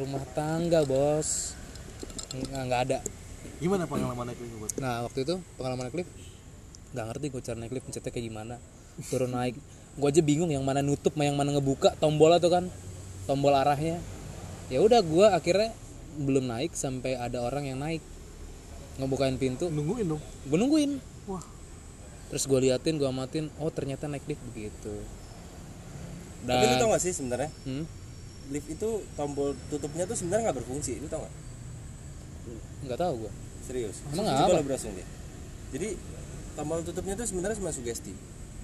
[0.01, 1.53] rumah tangga bos.
[2.33, 2.99] Nggak nggak ada
[3.63, 4.71] Gimana pengalaman naik lift buat?
[4.83, 6.11] nah waktu itu pengalaman naik lift
[6.95, 8.55] nggak ngerti gue cara naik lift pencetnya kayak gimana.
[9.11, 9.59] Turun naik.
[9.99, 12.65] Gue aja bingung yang mana nutup yang mana ngebuka tombolnya tuh kan
[13.27, 13.99] tombol arahnya.
[14.71, 15.75] Ya udah gue akhirnya
[16.15, 17.99] belum naik sampai ada orang yang naik.
[19.03, 19.67] Ngebukain pintu.
[19.75, 20.23] Nungguin dong.
[20.23, 20.93] gue nungguin.
[21.27, 21.43] Wah.
[22.25, 24.95] terus gue liatin gue amatin oh ternyata naik lift begitu.
[26.47, 27.51] Tapi lu dan tau gak sih sebenarnya?
[27.65, 27.85] Hmm,
[28.53, 31.35] lift itu tombol tutupnya tuh sebenarnya nggak berfungsi lu tau gak
[32.85, 33.33] nggak tahu gue
[33.65, 33.97] serius?
[34.13, 34.61] Emang apa?
[34.61, 35.09] browsing deh
[35.75, 35.89] jadi
[36.55, 38.15] tombol tutupnya tuh sebenarnya cuma sugesti.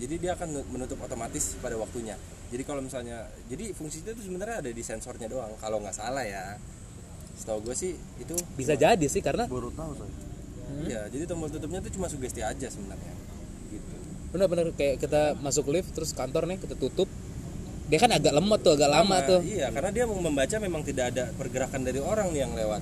[0.00, 2.14] Jadi dia akan menutup otomatis pada waktunya.
[2.54, 6.54] Jadi kalau misalnya jadi fungsinya itu sebenarnya ada di sensornya doang kalau nggak salah ya.
[7.34, 10.12] Setahu gue sih itu bisa jadi sih karena baru tahu saya
[10.86, 13.12] ya jadi tombol tutupnya itu cuma sugesti aja sebenarnya.
[13.74, 13.94] Gitu.
[14.30, 17.10] Benar-benar kayak kita masuk lift terus kantor nih kita tutup.
[17.90, 19.40] Dia kan agak lemot tuh agak lama Sama, tuh.
[19.42, 22.78] iya karena dia mau membaca memang tidak ada pergerakan dari orang nih yang lewat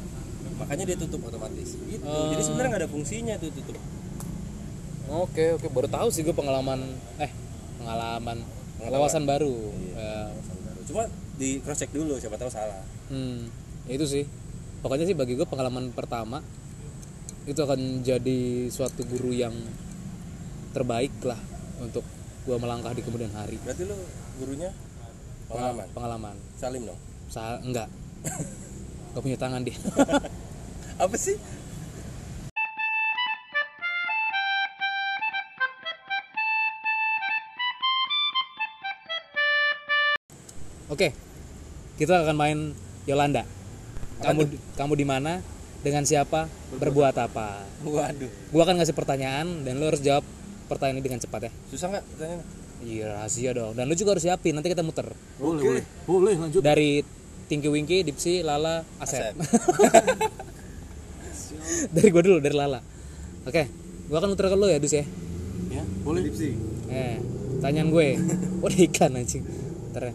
[0.58, 2.28] makanya dia tutup otomatis gitu Oh.
[2.28, 3.78] jadi sebenarnya nggak ada fungsinya tuh tutup
[5.08, 6.82] oke oke baru tahu sih gue pengalaman
[7.16, 7.30] eh
[7.76, 8.42] pengalaman
[8.80, 9.54] wawasan baru
[9.90, 10.30] Ya.
[10.84, 11.02] cuma
[11.34, 13.48] di cross check dulu siapa tahu salah Hmm,
[13.84, 14.24] ya itu sih.
[14.78, 16.44] Pokoknya sih bagi gue pengalaman pertama
[17.42, 19.56] itu akan jadi suatu guru yang
[20.70, 21.40] terbaik lah
[21.78, 22.04] untuk
[22.44, 23.56] gue melangkah di kemudian hari.
[23.58, 23.96] berarti lu
[24.36, 24.68] gurunya
[25.48, 26.36] pengalaman Pengalaman.
[26.54, 27.88] salim dong Sa enggak.
[29.12, 29.72] Gak punya tangan dia.
[30.98, 31.38] apa sih
[40.88, 41.12] Oke.
[42.00, 42.58] Kita akan main
[43.04, 43.44] Yolanda.
[44.24, 45.44] Kamu kamu di mana?
[45.84, 46.48] Dengan siapa?
[46.80, 47.60] Berbuat apa?
[47.84, 50.24] waduh Gua akan ngasih pertanyaan dan lu harus jawab
[50.64, 51.52] pertanyaan ini dengan cepat ya.
[51.68, 52.46] susah nggak pertanyaannya
[52.78, 53.76] Iya rahasia dong.
[53.76, 54.56] Dan lu juga harus siapin.
[54.56, 55.12] Nanti kita muter.
[55.36, 57.04] boleh boleh boleh lanjut dari
[57.52, 59.36] Tinky Winky, Dipsy, Lala, Asep.
[59.36, 60.40] Asep.
[61.94, 62.80] dari gua dulu, dari Lala.
[63.44, 63.62] Oke,
[64.06, 65.04] gua akan muter ke lu ya, Dus ya.
[65.70, 66.50] ya boleh Lipsi
[66.88, 67.16] Eh,
[67.60, 68.08] tanyaan gue.
[68.60, 69.44] Oh, ada ikan anjing.
[69.92, 70.14] Ntar ya.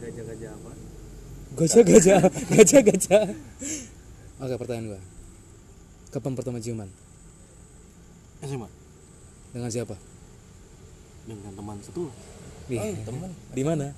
[0.00, 0.70] gajah-gajah apa
[1.54, 3.24] Gajah, gajah, gajah, gajah.
[4.38, 5.00] Oke, pertanyaan gua.
[6.10, 6.86] Kapan pertama ciuman?
[8.40, 8.68] SMA
[9.50, 9.96] Dengan siapa?
[11.24, 12.12] dengan teman satu
[12.64, 13.88] Di, Oh, temen di mana?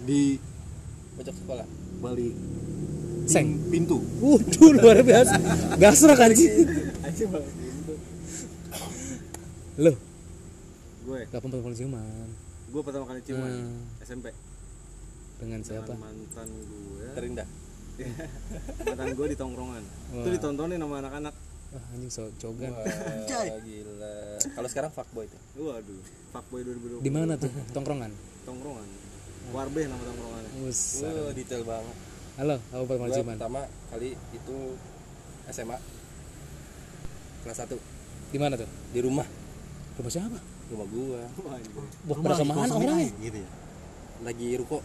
[0.00, 0.36] di
[1.14, 1.64] bocok sekolah
[1.98, 2.34] balik
[3.24, 3.48] Seng.
[3.66, 5.36] pintu Waduh, luar biasa.
[5.76, 6.52] Gasrak anjing.
[7.00, 7.46] aja bang
[9.76, 9.92] Lu,
[11.04, 12.28] gue kapan pertama kali ciuman?
[12.66, 13.82] gue pertama kali ciuman Hmm.
[14.00, 14.26] SMP
[15.34, 15.92] Dengan dengan siapa?
[15.94, 17.48] mantan gue terindah
[18.86, 19.82] mantan gue di tongkrongan
[20.12, 21.34] itu ditontonin sama anak-anak
[21.70, 22.70] Wah, anjing so cogan.
[22.70, 22.86] Wah,
[23.58, 24.14] gila
[24.46, 25.98] kalau sekarang fuckboy tuh waduh
[26.30, 27.50] fuckboy 2020 Di mana tuh?
[27.72, 28.10] Tongkrongan.
[28.44, 28.86] tongkrongan
[29.50, 30.50] Warbeh nama tongkrongannya.
[30.56, 31.96] Wah, detail banget
[32.34, 33.36] Halo, kali Gua ciuman?
[33.38, 34.56] pertama kali itu
[35.48, 35.78] SMA
[37.46, 37.78] kelas 1
[38.34, 38.66] Di mana tuh?
[38.90, 39.26] di rumah
[39.94, 40.38] Rumah siapa?
[40.64, 41.20] rumah gua
[42.10, 43.08] Wah, pada ke mana orangnya?
[43.20, 43.50] gitu ya
[44.24, 44.78] lagi ruko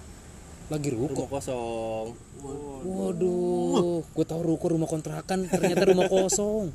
[0.69, 1.25] Lagi ruko.
[1.25, 2.07] rumah kosong
[2.85, 6.71] Waduh, gue tahu ruko rumah kontrakan, ternyata rumah kosong.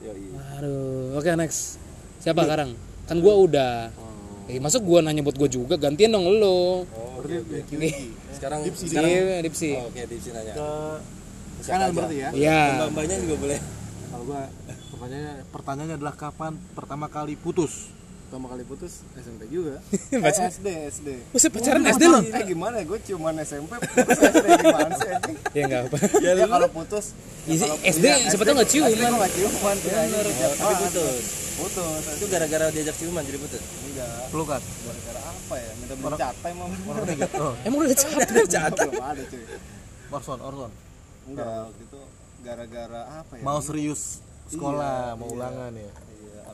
[0.00, 0.32] Yoi.
[0.56, 1.76] Aduh, oke next.
[2.18, 2.72] Siapa sekarang?
[3.04, 3.92] Kan gua udah.
[4.48, 6.88] Eh, masuk gua nanya buat gua juga, gantian dong lo.
[6.88, 7.36] oh, oke
[8.42, 9.10] oke Nih, sekarang?
[9.10, 9.70] Iya, Dipsi.
[9.78, 10.54] oh, oke di sini nanya.
[10.58, 10.68] Ke
[11.62, 12.28] kanan berarti ya?
[12.34, 12.60] Iya.
[12.82, 13.58] mbak-mbaknya juga boleh.
[14.10, 14.42] Kalau gua
[14.92, 17.90] pertanyaannya pertanyaannya adalah kapan pertama kali putus
[18.32, 19.76] pertama kali putus SMP juga.
[20.24, 21.08] Eh, SD SD.
[21.36, 22.24] Buset pacaran SD lo?
[22.24, 22.80] eh gimana?
[22.80, 25.36] Ya gue cuman SMP putus SD gimana sih anjing?
[25.60, 25.96] Ya enggak apa.
[26.16, 27.12] ya, kalau putus
[27.44, 28.88] Ya, sih, SD siapa tau nggak ciuman.
[28.88, 30.16] SD gue gak ciuman tuh anjing.
[30.16, 31.24] oh, tapi putus.
[31.60, 32.02] Putus.
[32.08, 33.62] Itu gara-gara diajak ciuman jadi putus?
[33.84, 34.24] Enggak.
[34.32, 34.60] Pelukan?
[34.64, 35.70] Gara-gara apa ya?
[35.76, 38.88] Minta beli catai mah oh Emang udah capek?
[38.88, 39.44] belum ada cuy.
[40.08, 40.72] Orson Orson.
[41.28, 42.00] Enggak waktu itu
[42.40, 43.42] gara-gara apa ya?
[43.44, 45.84] Mau serius sekolah mau ulangan ya.
[45.84, 45.92] iya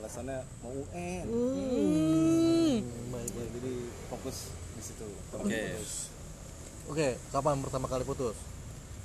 [0.08, 1.24] alasannya mau UN.
[1.28, 2.80] Hmm.
[3.12, 3.50] baik baik.
[3.60, 3.74] Jadi
[4.08, 5.08] fokus di situ.
[5.36, 5.62] Oke.
[6.88, 8.32] oke kapan pertama kali putus?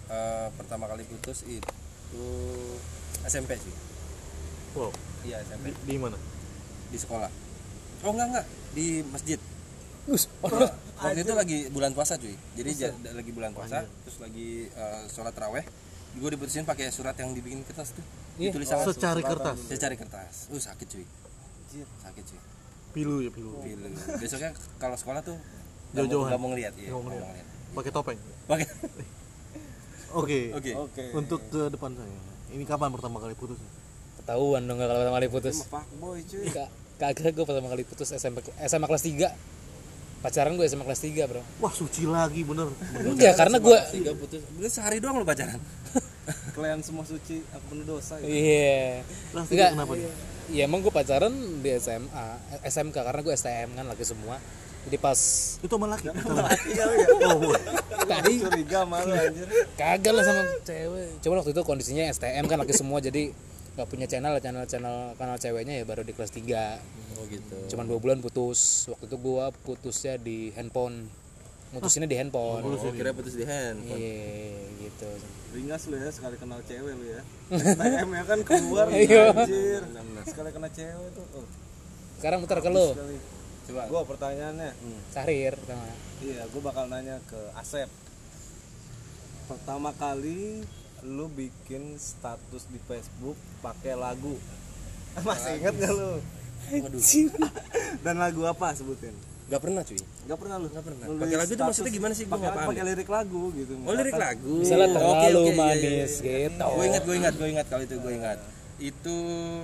[0.07, 1.67] Eh, pertama kali putus itu
[3.27, 3.75] SMP sih.
[4.79, 4.95] Wow.
[5.27, 6.15] Iya SMP di, di mana?
[6.87, 7.27] Di sekolah.
[8.07, 8.45] Oh enggak enggak.
[8.71, 9.39] Di masjid.
[10.07, 12.31] Us, waktu itu lagi bulan puasa cuy.
[12.55, 15.67] Jadi ja- lagi bulan puasa terus lagi eh, sholat raweh
[16.13, 18.05] gue diputusin pakai surat yang dibikin kertas tuh.
[18.37, 19.57] Ditulis sama secari kertas.
[19.69, 20.33] Saya cari kertas.
[20.49, 21.05] Uh sakit cuy.
[22.01, 22.39] Sakit cuy.
[22.93, 23.51] Pilu ya pilu.
[23.61, 23.89] Gila.
[24.17, 26.29] besoknya kalau sekolah tuh nggak mau, Jauh-jauhan.
[26.29, 26.89] nggak mau ngeliat iya.
[26.89, 27.45] Nggak mau nggak mau ngeliat.
[27.45, 27.73] ngeliat.
[27.73, 28.19] Pakai topeng.
[28.49, 28.65] Oke
[30.21, 30.39] oke.
[30.57, 30.71] Oke.
[30.77, 31.03] Oke.
[31.13, 32.17] Untuk ke depan saya.
[32.53, 33.57] Ini kapan pertama kali putus?
[34.21, 35.55] Ketahuan dong kalau pertama kali putus.
[35.65, 36.45] fuckboy cuy.
[37.01, 39.33] Kagak gue pertama kali putus SMP SMA kelas 3
[40.23, 41.41] pacaran gue SMA kelas 3 bro.
[41.59, 42.69] Wah suci lagi bener.
[43.01, 43.77] Enggak karena gue
[44.21, 44.41] putus.
[44.53, 45.57] Bener sehari doang lo pacaran
[46.55, 48.81] kalian semua suci aku penuh dosa ya iya.
[49.31, 51.31] Kelas enggak tiga kenapa nih Iya emang gue pacaran
[51.63, 52.27] di SMA
[52.67, 54.35] SMK karena gue STM kan lagi semua.
[54.83, 55.15] Jadi pas
[55.63, 56.11] itu sama laki?
[56.75, 57.07] Iya iya.
[57.31, 57.55] Oh boy.
[58.03, 59.47] tadi curiga malu anjir.
[59.79, 61.23] kagak lah sama cewek.
[61.23, 63.31] Cuma waktu itu kondisinya STM kan lagi semua jadi
[63.79, 67.57] nggak punya channel channel channel kanal ceweknya ya baru di kelas 3 oh gitu.
[67.71, 68.91] Cuman dua bulan putus.
[68.91, 71.07] Waktu itu gue putusnya di handphone.
[71.71, 72.61] Mutusinnya di handphone.
[72.67, 73.95] Oh kira putus di handphone.
[73.95, 74.62] Iya
[74.93, 75.09] gitu.
[75.53, 77.21] Ringas lu ya sekali kenal cewek lu ya.
[77.73, 79.33] STM ya kan keluar Iya.
[79.33, 79.81] anjir.
[80.25, 81.45] Sekali kenal cewek tuh oh,
[82.21, 83.17] sekarang muter ke lo sekali.
[83.63, 83.81] Coba.
[83.87, 84.71] gue pertanyaannya.
[85.09, 85.87] Sahrir pertama.
[86.19, 87.89] iya gue bakal nanya ke Asep.
[89.47, 90.63] Pertama kali
[91.03, 94.39] lu bikin status di Facebook pakai lagu.
[95.27, 96.11] Masih inget gak lu?
[96.63, 97.01] Waduh.
[98.07, 99.11] dan lagu apa sebutin
[99.43, 99.99] Gak pernah cuy.
[99.99, 100.67] Gak pernah lu?
[100.67, 101.05] Gak pernah.
[101.05, 102.23] Pakai lagu itu maksudnya gimana sih?
[102.23, 103.73] Gua pakai- nggak paham Pakai lirik lagu gitu.
[103.79, 104.53] Oh lirik lagu.
[104.57, 106.37] Misalnya Oke, terlalu oke, iya, iya, manis iya.
[106.47, 106.65] gitu.
[106.65, 108.39] Gue ingat, gue ingat, gue ingat kalau itu gue ingat.
[108.75, 109.15] Itu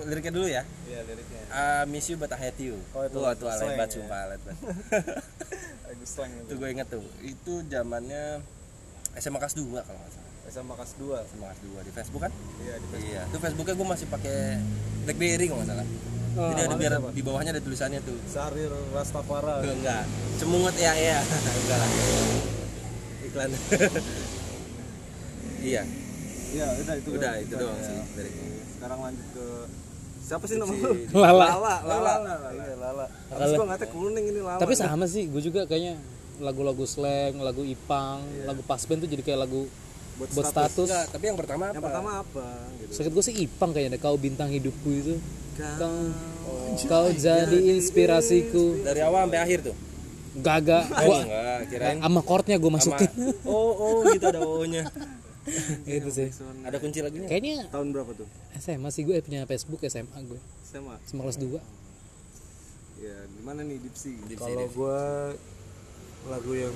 [0.06, 0.63] liriknya dulu ya.
[0.86, 1.42] Iya liriknya.
[1.50, 2.78] I miss you but I hate you.
[2.94, 3.96] Oh, itu Wah, tuh alay banget ya.
[3.98, 4.22] sumpah.
[5.88, 6.54] Lagu slang itu itu.
[6.56, 7.04] gue ingat tuh.
[7.22, 8.24] Itu zamannya
[9.15, 10.28] SMA kelas 2 kalau nggak salah.
[10.48, 12.32] SMA kelas 2 SMA kelas 2 di Facebook kan?
[12.60, 13.22] Iya di Iya.
[13.26, 14.38] Itu Facebooknya gue masih pakai
[15.04, 15.88] BlackBerry kalau nggak salah.
[16.30, 18.18] Jadi ada biar di bawahnya ada tulisannya tuh.
[18.30, 19.62] Sahrir Rastafara.
[19.63, 20.04] Enggak, enggak.
[20.38, 21.20] Cemungut ya ya.
[21.63, 21.89] enggak lah.
[23.26, 23.50] Iklan.
[25.70, 25.82] iya,
[26.50, 27.10] Iya udah itu.
[27.13, 27.86] udah itu doang ya.
[27.86, 28.50] sih liriknya.
[28.74, 29.46] Sekarang lanjut ke
[30.26, 30.92] siapa sih nama lu?
[31.24, 31.46] Lala.
[31.46, 32.50] Lala, Lala, Lala.
[32.58, 33.06] Iya, Lala.
[33.30, 33.58] Habis Lala.
[33.58, 34.60] gua ngatnya kuning ini Lala.
[34.62, 36.02] Tapi sama sih, gue juga kayaknya
[36.39, 39.68] lagu-lagu slang, lagu ipang, lagu pas band tuh jadi kayak lagu
[40.20, 40.88] Buat buat, status.
[40.92, 41.76] Enggak, tapi yang pertama apa?
[41.80, 42.92] Yang pertama apa gitu.
[42.92, 45.16] Seket gue sih ipang kayaknya deh, kau bintang hidupku itu.
[45.56, 45.92] Kau,
[46.50, 46.76] Oh.
[46.88, 48.84] kau jadi inspirasiku.
[48.84, 49.76] Dari awal sampai akhir tuh.
[50.40, 53.12] Gaga, Oh, gua enggak, kirain sama chordnya gue masukin.
[53.50, 54.84] Oh, oh gitu ada O-nya.
[55.90, 56.30] gitu sih.
[56.64, 57.28] Ada kunci lagunya?
[57.28, 58.28] Kayaknya Tahun berapa tuh?
[58.60, 60.40] SMA sih gue punya Facebook SMA gue.
[60.68, 60.96] SMA.
[61.08, 61.60] Sama kelas 2.
[63.00, 64.20] Ya, gimana nih Dipsy?
[64.36, 65.32] Kalau gua
[66.28, 66.76] lagu yang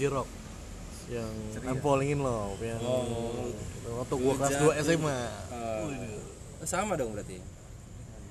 [0.00, 0.28] J-Rock
[1.12, 1.30] yang
[1.68, 2.80] I'm Falling in Love yang
[3.84, 5.18] waktu gua kelas 2 SMA.
[5.52, 7.38] Eh, sama dong berarti.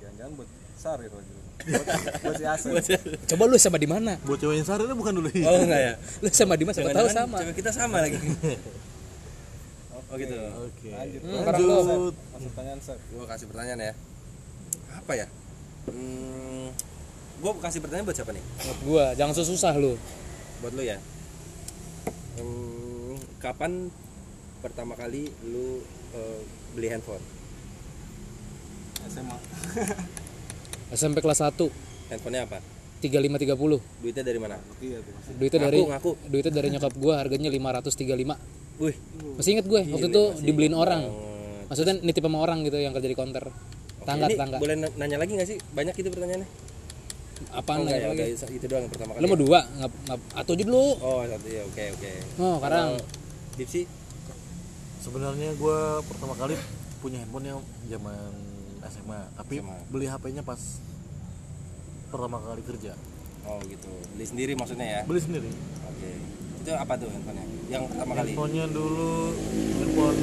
[0.02, 1.34] Jangan-jangan buat Sahrir lagi.
[1.70, 1.86] buat,
[2.26, 3.00] buat si Asep.
[3.30, 4.20] Coba lu sama di mana?
[4.26, 5.48] Buat ceweknya Sarina bukan dulu ya?
[5.48, 5.94] Oh enggak ya?
[6.20, 6.76] Lu sama di mana?
[6.76, 7.38] Siapa tahu sama.
[7.40, 8.18] Cewek kita sama lagi.
[10.14, 10.38] Oh gitu.
[10.38, 10.94] Oke.
[10.94, 11.22] Lanjut.
[11.26, 12.14] Lanjut.
[12.14, 13.02] Masuk pertanyaan Sep.
[13.10, 13.94] Gue kasih pertanyaan ya.
[14.94, 15.26] Apa ya?
[15.90, 16.70] Hmm,
[17.42, 18.44] gue kasih pertanyaan buat siapa nih?
[18.46, 19.98] Buat gua, jangan susah lu.
[20.62, 21.02] Buat lu ya.
[22.34, 23.94] Hmm, kapan
[24.60, 26.42] pertama kali lu eh,
[26.74, 27.22] beli handphone?
[29.04, 29.38] SMA.
[30.90, 31.60] SMP kelas 1
[32.10, 32.60] Handphonenya apa?
[33.04, 34.00] 3530.
[34.00, 34.56] Duitnya dari mana?
[34.80, 34.98] Iya.
[35.36, 36.12] Duitnya Ngaku, dari ngaku.
[36.26, 38.80] duitnya dari nyokap gua harganya 535.
[38.80, 38.96] Wih,
[39.38, 41.06] Masih inget gue waktu itu dibeliin orang.
[41.68, 43.46] Maksudnya nitip sama orang gitu yang kerja di counter.
[44.02, 44.58] Tangga Ini tangga.
[44.58, 45.58] boleh na- nanya lagi gak sih?
[45.72, 46.48] Banyak itu pertanyaannya?
[47.54, 48.34] Apaan oh, ya, lagi?
[48.34, 49.22] itu doang yang pertama kali.
[49.24, 49.60] Lu mau dua?
[49.78, 50.86] Ngap, ngap, atau aja dulu.
[51.02, 52.12] Oh, satu ya, oke oke.
[52.42, 52.88] Oh, sekarang
[53.54, 53.82] Dipsi?
[55.04, 56.58] Sebenarnya gua pertama kali
[57.04, 57.60] punya handphone yang
[57.92, 58.32] zaman
[58.88, 59.78] SMA, tapi SMA.
[59.92, 60.60] beli HP-nya pas
[62.10, 62.98] pertama kali kerja.
[63.44, 63.92] Oh gitu.
[64.16, 65.02] Beli sendiri maksudnya ya?
[65.06, 65.52] Beli sendiri.
[65.86, 66.12] Oke.
[66.64, 67.46] Itu apa tuh handphonenya?
[67.70, 68.30] Yang pertama kali?
[68.32, 69.14] Handphonenya dulu
[69.84, 70.20] handphone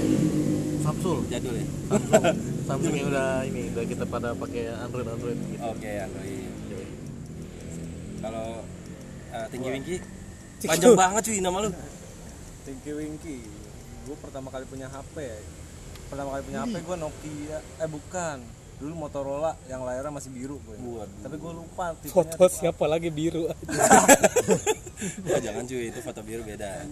[0.80, 1.18] Samsung.
[1.28, 1.66] Jadul ya?
[1.86, 2.36] Samsung.
[2.68, 5.62] Samsung yang udah ini udah kita pada pakai Android Android gitu.
[5.62, 6.49] Oke, Android.
[8.20, 8.46] Kalau
[9.30, 9.96] eh, Tinggi Winky
[10.68, 11.70] panjang banget cuy nama lu.
[12.62, 13.38] Tinky Winky.
[14.04, 15.16] Gue pertama kali punya HP.
[16.06, 17.58] Pertama kali punya HP gue Nokia.
[17.78, 18.38] Eh bukan.
[18.76, 20.76] Dulu Motorola yang layarnya masih biru gue.
[21.18, 22.12] Tapi gue lupa tipenya.
[22.12, 23.44] foto siapa lagi biru
[25.26, 26.84] Oh, jangan cuy, itu foto biru beda.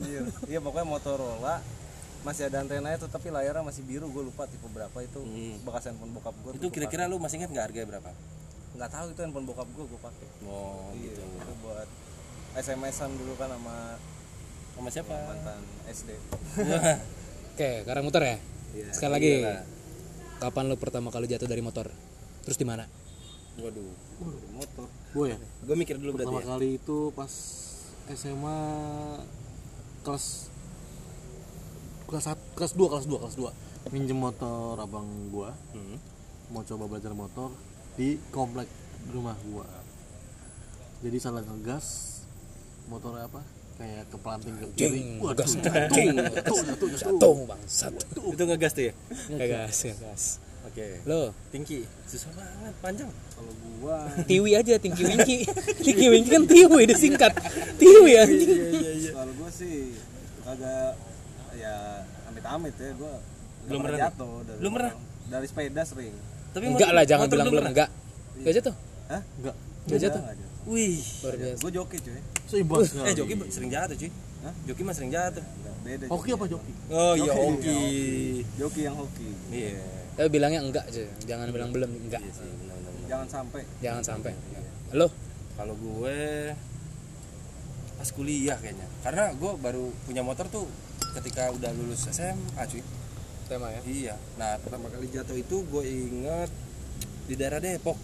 [0.45, 1.61] Iya pokoknya Motorola
[2.19, 5.61] masih ada antena itu tapi layarnya masih biru gue lupa tipe berapa itu Hmm.
[5.63, 8.11] bekas handphone bokap gue Itu kira-kira lu masih ingat nggak harganya berapa?
[8.79, 11.21] Nggak tahu itu handphone bokap gue gue pakai Oh, iya gitu.
[11.21, 11.89] itu buat
[12.55, 13.99] SMS-an dulu kan sama
[14.73, 15.15] Sama siapa?
[15.27, 16.11] mantan SD
[17.53, 18.37] Oke, sekarang muter ya.
[18.71, 19.33] Iya, Sekali lagi.
[19.37, 19.67] iyalah.
[20.39, 21.91] Kapan lu pertama kali jatuh dari motor?
[22.41, 22.87] Terus di mana?
[23.59, 23.91] Waduh.
[24.55, 25.39] motor Gue ya.
[25.61, 26.51] Gue mikir dulu berarti Pertama ya.
[26.55, 27.33] kali itu pas
[28.09, 28.59] SMA
[30.01, 30.25] kelas
[32.07, 35.99] kelas kelas 2 kelas 2 kelas 2 minjem motor abang gua Hmm.
[36.49, 37.53] mau coba belajar motor
[37.99, 38.71] di komplek
[39.11, 39.67] rumah gua
[40.99, 42.19] jadi salah ngegas
[42.87, 43.43] motornya apa
[43.75, 45.55] kayak kepelanting ke kiri waduh gas.
[45.55, 47.93] jatuh jatuh Jatuh bangsat.
[48.11, 48.95] Itu ngegas tuh ya?
[49.37, 50.25] Gas, gas.
[50.67, 50.99] Oke.
[51.07, 51.87] Lo, Tinggi.
[52.05, 53.07] Susah banget, panjang.
[53.07, 55.47] kalau gua Tiwi aja Tinggi Winky.
[55.79, 57.33] Tinggi Winky kan Tiwi disingkat.
[57.79, 58.51] Tiwi anjing.
[59.15, 59.95] kalau gua sih
[60.43, 60.99] kagak
[61.55, 63.15] ya amit-amit ya gua
[63.71, 64.93] Belum pernah jatuh Belum pernah?
[65.29, 66.15] dari sepeda sering
[66.49, 67.89] Tapi Enggak lah, jangan motor bilang belum enggak.
[68.39, 68.75] Enggak jatuh.
[69.09, 69.23] Hah?
[69.39, 69.55] enggak
[69.87, 70.23] Enggak jatuh.
[70.69, 71.01] Wih.
[71.25, 71.61] Luar biasa.
[71.61, 74.11] gua joki cuy seimbang Eh, sekali Joki sering jatuh, cuy.
[74.39, 74.55] Hah?
[74.65, 75.45] Joki mah sering jatuh.
[75.79, 77.81] Beda hoki apa joki Oh iya, hoki.
[78.59, 79.79] joki yang hoki Iya.
[80.19, 81.07] Tapi bilangnya enggak aja.
[81.25, 82.21] Jangan bilang belum enggak.
[82.21, 82.93] Iya sih, benar-benar.
[83.07, 84.33] jangan sampai Jangan sampai.
[84.93, 85.09] Lo,
[85.55, 86.19] Kalau gue
[87.95, 88.87] pas kuliah kayaknya.
[89.01, 90.67] Karena gue baru punya motor tuh
[91.15, 92.83] ketika udah lulus SMA, cuy.
[93.49, 93.81] Tema ya.
[93.83, 94.15] Iya.
[94.37, 96.51] Nah, pertama kali jatuh itu gue inget
[97.25, 97.97] di daerah Depok.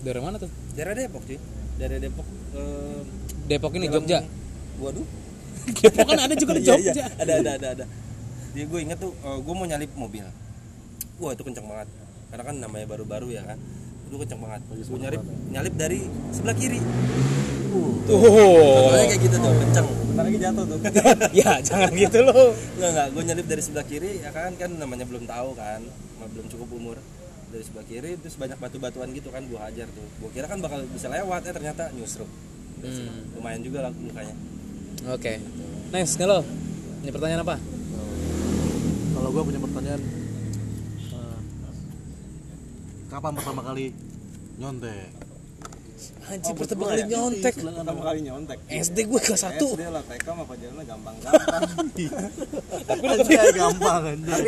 [0.00, 0.50] Dari mana tuh?
[0.72, 1.38] Daerah Depok, cuy.
[1.76, 3.00] dari Depok eh,
[3.48, 4.20] Depok ini dalam- Jogja
[4.76, 5.06] waduh
[5.80, 7.06] Depok kan ada juga di Iya, Jogja iya.
[7.16, 7.84] ada ada ada ada
[8.50, 10.28] dia gue inget tuh gue mau nyalip mobil
[11.16, 11.88] wah itu kenceng banget
[12.28, 13.56] karena kan namanya baru-baru ya kan
[14.04, 16.80] itu kenceng banget gue nyalip nyalip dari sebelah kiri
[18.04, 19.88] tuh Soalnya kayak gitu tuh kenceng
[20.20, 20.78] bentar lagi jatuh tuh.
[21.40, 25.04] Ya jangan gitu loh Enggak enggak, gue nyalip dari sebelah kiri ya kan kan namanya
[25.04, 25.80] belum tahu kan,
[26.16, 26.96] ma- belum cukup umur.
[27.48, 30.06] Dari sebelah kiri terus banyak batu-batuan gitu kan gue hajar tuh.
[30.18, 32.28] Gue kira kan bakal bisa lewat eh ternyata nyusruk.
[32.80, 34.32] Sih, Lumayan juga lah mukanya.
[35.06, 35.32] oke.
[35.90, 36.44] Next kalau
[37.00, 37.56] ini pertanyaan apa?
[39.10, 40.00] Kalau gue punya pertanyaan
[41.10, 41.38] eh,
[43.08, 43.92] kapan pertama kali
[44.56, 45.08] nyontek
[46.30, 47.54] anjir pertama kali nyontek.
[47.58, 48.58] Pertama kali nyontek.
[48.70, 51.62] SD gue kelas 1 SD lah TK mah pelajarannya gampang-gampang.
[53.10, 54.42] Anjay, gampang anjay.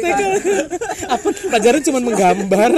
[1.10, 1.28] apa?
[1.28, 2.72] Pelajaran cuma menggambar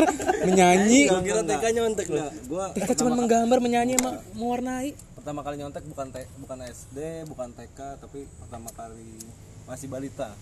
[0.49, 1.03] menyanyi.
[1.11, 2.31] Gue kira TK nyontek loh.
[2.49, 4.97] gua kita cuma menggambar menyanyi sama mewarnai.
[5.17, 6.07] Pertama kali nyontek bukan
[6.41, 9.21] bukan SD bukan TK tapi pertama kali
[9.69, 10.33] masih balita.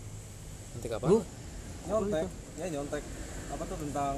[0.76, 1.22] Nanti kapan
[1.90, 2.26] nyontek.
[2.58, 3.02] Ya nyontek.
[3.52, 4.16] Apa tuh tentang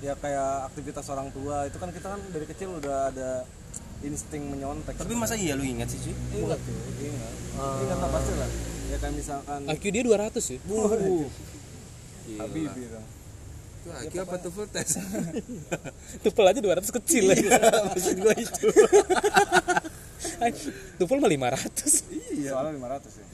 [0.00, 1.68] ya kayak aktivitas orang tua.
[1.68, 3.44] Itu kan kita kan dari kecil udah ada
[4.00, 4.96] insting menyontek.
[4.96, 6.14] Tapi masa iya lu ingat sih cuy?
[6.40, 7.32] ingat tuh ingat.
[7.84, 8.50] Ingat lah pasti lah
[8.90, 10.58] ya kayak misalkan IQ dia 200 ya?
[12.40, 13.06] Habibie dong
[13.80, 15.00] Itu IQ apa tuh full test?
[16.22, 17.58] Tupel aja 200 kecil ya?
[17.90, 18.66] Maksud gue itu.
[21.00, 22.50] Tupel mah 500 iya.
[22.52, 23.26] Soalnya 500 ya?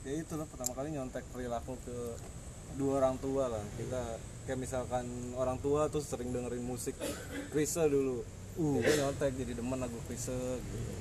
[0.00, 1.96] Ya itu lah pertama kali nyontek perilaku ke
[2.80, 3.64] dua orang tua lah.
[3.76, 4.00] Kita
[4.50, 5.06] kayak misalkan
[5.38, 6.98] orang tua tuh sering dengerin musik
[7.54, 8.26] Krisye dulu
[8.58, 10.92] uh kita nyontek jadi demen lagu Krisye gitu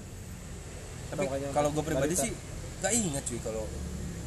[1.09, 2.29] Tapi Makanya kalau gue pribadi sih
[2.85, 3.65] gak ingat cuy kalau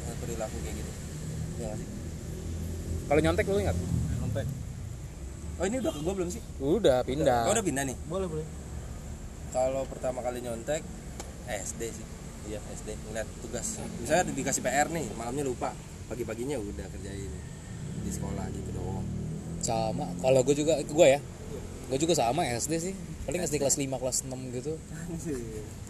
[0.03, 0.91] eh, perilaku kayak gitu.
[1.55, 1.87] Ya nggak sih?
[3.07, 3.75] kalau nyontek lu ingat
[4.19, 4.47] nyontek
[5.55, 6.41] Oh ini udah ke gue belum sih?
[6.59, 7.97] udah Oh pindah udah pindah nih.
[8.11, 8.47] boleh boleh
[9.55, 10.83] Kalau pertama kali nyontek
[11.47, 12.05] SD sih.
[12.51, 13.79] Iya SD ngeliat tugas.
[14.03, 15.71] Misalnya dikasih PR nih, malamnya lupa,
[16.11, 17.31] pagi-paginya udah kerjain
[18.03, 19.12] di sekolah gitu doang.
[19.63, 20.05] Sama.
[20.19, 21.19] Kalau gue juga gue ya.
[21.89, 22.93] Gue juga sama SD sih.
[23.23, 24.73] Paling SD kelas 5 kelas 6 gitu.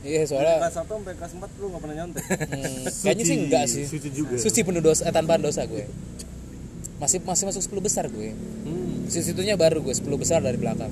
[0.04, 2.24] Iya soalnya kelas 1 sampai kelas 4 lu gak pernah nyontek?
[2.28, 3.86] Hmm, kayaknya sih enggak sih.
[3.88, 4.36] Suci juga.
[4.36, 5.88] Suci penuh dosa eh, tanpa dosa gue.
[7.00, 8.36] Masih masih masuk 10 besar gue.
[8.68, 9.08] Hmm.
[9.08, 10.92] situnya baru gue 10 besar dari belakang.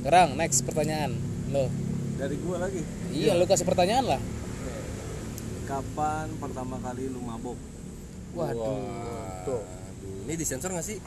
[0.00, 1.12] Sekarang next pertanyaan.
[1.52, 1.68] Lo.
[2.16, 2.80] Dari gua lagi?
[3.12, 4.20] Iya lo kasih pertanyaan lah.
[5.68, 7.56] Kapan pertama kali lu mabok?
[8.32, 8.80] Waduh.
[9.44, 9.79] Waduh.
[10.00, 10.98] Ini disensor gak sih?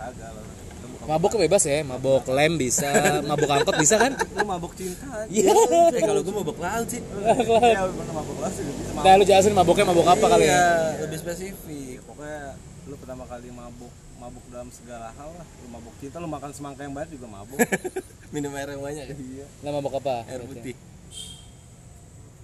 [0.00, 0.44] kagak lah
[0.80, 2.88] Lu bukan- mabok bebas ya mabok lem bisa
[3.20, 4.16] mabok angkot bisa kan?
[4.36, 5.28] Lu mabok cinta aja.
[5.28, 5.52] Iya.
[5.92, 6.88] Eh kalau gue mau bok laut.
[6.88, 7.04] Sih.
[7.76, 10.56] ya pernah mabok sih bisa mabok nah lu jelasin maboknya mabok apa kali ya?
[10.56, 10.68] Iya,
[11.04, 11.96] lebih spesifik.
[12.08, 12.56] pokoknya
[12.88, 15.46] lu pertama kali mabuk mabuk dalam segala hal lah.
[15.60, 17.58] Lu mabuk cinta lu makan semangka yang banyak juga mabuk
[18.34, 19.16] Minum air yang banyak ya.
[19.16, 19.46] iya.
[19.60, 20.24] Nah mabok apa?
[20.28, 20.76] Air putih.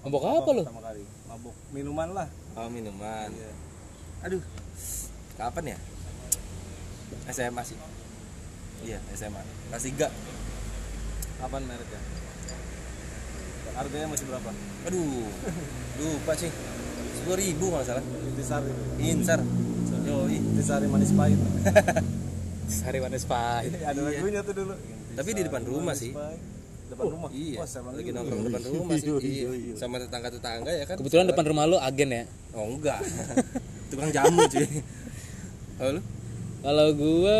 [0.04, 0.62] mabok apa lu?
[0.62, 1.02] pertama kali.
[1.26, 2.28] Mabuk minuman lah.
[2.52, 3.28] Oh minuman.
[3.32, 3.50] iya.
[4.22, 4.42] Aduh.
[5.36, 5.78] Kapan ya?
[7.28, 7.78] SMA sih.
[8.84, 9.40] Iya, SMA.
[9.70, 10.08] Kelas 3.
[11.36, 12.00] kapan mereknya
[13.76, 14.50] harganya masih berapa
[14.88, 15.28] Aduh.
[16.00, 16.48] Lupa sih.
[16.48, 18.04] 10 ribu kalau nggak salah.
[18.32, 18.70] intisari
[19.00, 19.40] Insar.
[20.06, 20.38] Yoi.
[20.38, 21.36] intisari manis pahit
[22.80, 24.74] Sari manis pahit ada lagunya tuh dulu
[25.18, 26.14] Tapi di depan rumah sih.
[26.86, 29.10] Depan rumah Iya, Wah, sama lagi nongkrong depan rumah sih.
[29.34, 29.74] Iya.
[29.74, 30.96] Sama tetangga-tetangga ya kan.
[30.96, 32.24] kebetulan depan rumah lu agen ya
[32.56, 33.02] Oh enggak.
[33.92, 34.66] Tukang jamu cuy.
[35.76, 36.00] Oh lu?
[36.64, 37.38] Kalau gue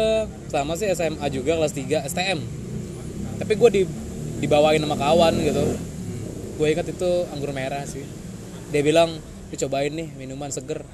[0.53, 2.38] sama sih SMA juga kelas 3 STM.
[3.40, 3.83] Tapi gue di
[4.44, 5.64] dibawain sama kawan gitu.
[6.61, 8.05] Gue ingat itu anggur merah sih.
[8.70, 10.85] Dia bilang, "Lu cobain nih minuman seger."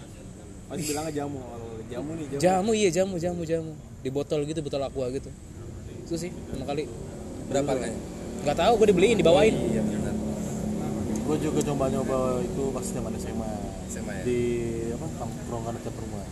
[0.72, 3.72] masih bilangnya jamu kalau jamu nih jamu Jamu iya jamu jamu jamu.
[4.00, 5.28] Di botol gitu, botol aqua gitu.
[6.08, 6.88] Itu sih pertama kali.
[7.52, 7.98] Berapa harganya?
[8.48, 9.52] Gak tahu gue dibeliin, dibawain.
[9.52, 10.14] Iya benar.
[11.22, 13.50] gue juga coba nyoba itu pas zaman SMA
[13.88, 14.22] SMA ya.
[14.26, 14.40] di
[14.90, 16.24] apa tongkrongan dekat rumah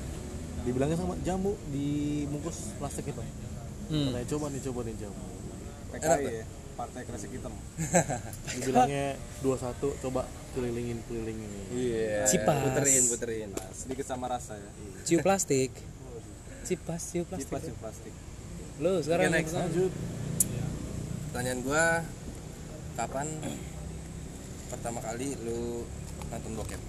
[0.62, 3.22] dibilangnya sama jamu dibungkus plastik itu
[3.90, 4.14] Hmm.
[4.14, 5.24] Katanya, coba nih coba nih jamu
[5.90, 7.50] PKI ya partai kresek hitam
[8.54, 9.06] dibilangnya
[9.42, 9.66] 21
[10.00, 12.22] coba kelilingin kelilingin Iya.
[12.24, 12.56] Cipas.
[12.62, 13.48] Puterin, puterin.
[13.50, 14.70] Nah, sedikit sama rasa ya
[15.02, 15.74] Ciu plastik.
[16.62, 17.50] Cipas, ciu plastik.
[17.50, 18.14] sih plastik
[18.78, 19.52] Lu sekarang Oke, next.
[19.52, 19.92] lanjut.
[21.26, 21.84] Pertanyaan gua
[22.94, 23.26] kapan
[24.68, 25.82] pertama kali lu
[26.30, 26.80] nonton bokep?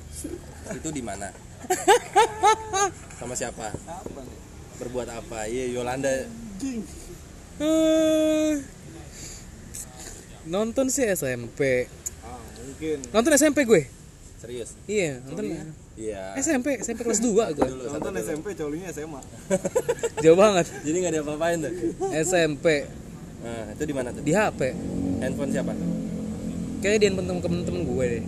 [0.80, 1.28] Itu di mana?
[3.18, 3.70] Sama siapa?
[4.76, 5.46] Berbuat apa?
[5.46, 6.10] Iya, Yolanda.
[7.58, 8.52] Eh,
[10.42, 11.86] Nonton sih SMP.
[12.20, 13.82] ah mungkin Nonton SMP gue.
[14.36, 14.74] Serius?
[14.84, 15.54] Iya, nonton
[15.94, 16.34] Iya.
[16.34, 17.62] SMP, SMP kelas 2 gue.
[17.62, 19.20] Dulu, nonton SMP cowoknya SMA
[20.24, 20.66] Jauh banget.
[20.82, 21.72] Jadi nggak ada apa-apain tuh.
[22.16, 22.66] SMP
[23.42, 24.22] Nah, itu di mana tuh?
[24.22, 24.60] di HP.
[25.18, 25.74] handphone siapa
[26.78, 28.24] kayaknya dia handphone temen-temen gue deh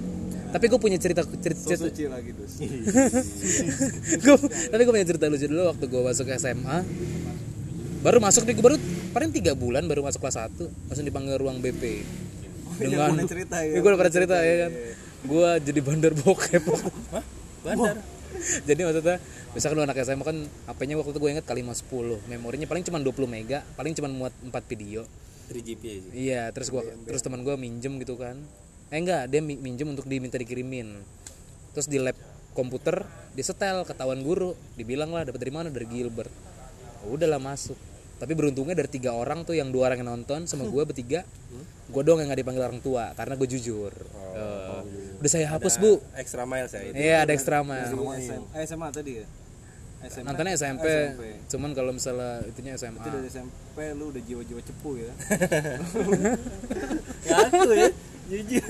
[0.55, 2.31] tapi gue punya cerita cerita, so cerita suci lagi
[4.25, 4.39] Gua-
[4.71, 6.77] tapi gue punya cerita lucu dulu waktu gue masuk SMA
[8.01, 8.77] baru masuk nih gue baru
[9.11, 12.05] paling tiga bulan baru masuk kelas 1 langsung dipanggil ruang BP
[12.77, 14.71] dengan pernah cerita ya, Iya, gue udah pernah cerita ya kan?
[15.25, 16.65] gue jadi bandar bokep.
[17.15, 17.25] Hah?
[17.65, 17.97] bandar?
[18.67, 19.17] Jadi maksudnya
[19.55, 20.37] misalkan lu anak SMA kan
[20.69, 21.81] HP-nya waktu itu gue inget kali 10
[22.29, 25.07] memorinya paling cuma 20 mega paling cuma muat 4 video.
[25.45, 26.11] 3GP sih.
[26.29, 28.37] Iya terus gua terus teman gue minjem gitu kan
[28.95, 31.03] eh enggak dia mi- minjem untuk diminta dikirimin.
[31.75, 32.15] Terus di lab
[32.55, 33.03] komputer
[33.35, 34.55] disetel ketahuan guru.
[34.79, 35.67] Dibilang lah dapat dari mana?
[35.67, 36.31] Dari Gilbert.
[37.03, 37.75] Oh, udahlah masuk.
[38.23, 41.27] Tapi beruntungnya dari tiga orang tuh yang dua orang yang nonton sama gue bertiga
[41.85, 43.93] gue doang yang nggak dipanggil orang tua karena gue jujur.
[44.39, 44.81] Eh,
[45.19, 45.99] udah saya hapus bu.
[46.15, 46.95] extra miles ya itu.
[46.95, 49.27] Iya ada ekstra mah SM, eh, SMA tadi ya?
[50.05, 51.25] SMP nontonnya SMP, SMP.
[51.49, 55.13] cuman kalau misalnya itunya SMA itu dari SMP lu udah jiwa-jiwa cepu ya?
[57.29, 57.89] Ngaku ya
[58.31, 58.65] jujur.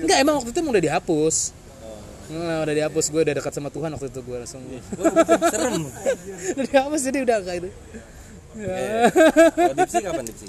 [0.00, 1.36] Enggak emang waktu itu emang udah dihapus.
[2.24, 3.04] Nah, udah dihapus.
[3.12, 4.62] Gue udah dekat sama Tuhan waktu itu gue langsung.
[5.52, 5.84] Serem.
[6.56, 7.70] Udah dihapus jadi udah kayak itu
[8.54, 10.46] kalau dipsi kapan dipsi?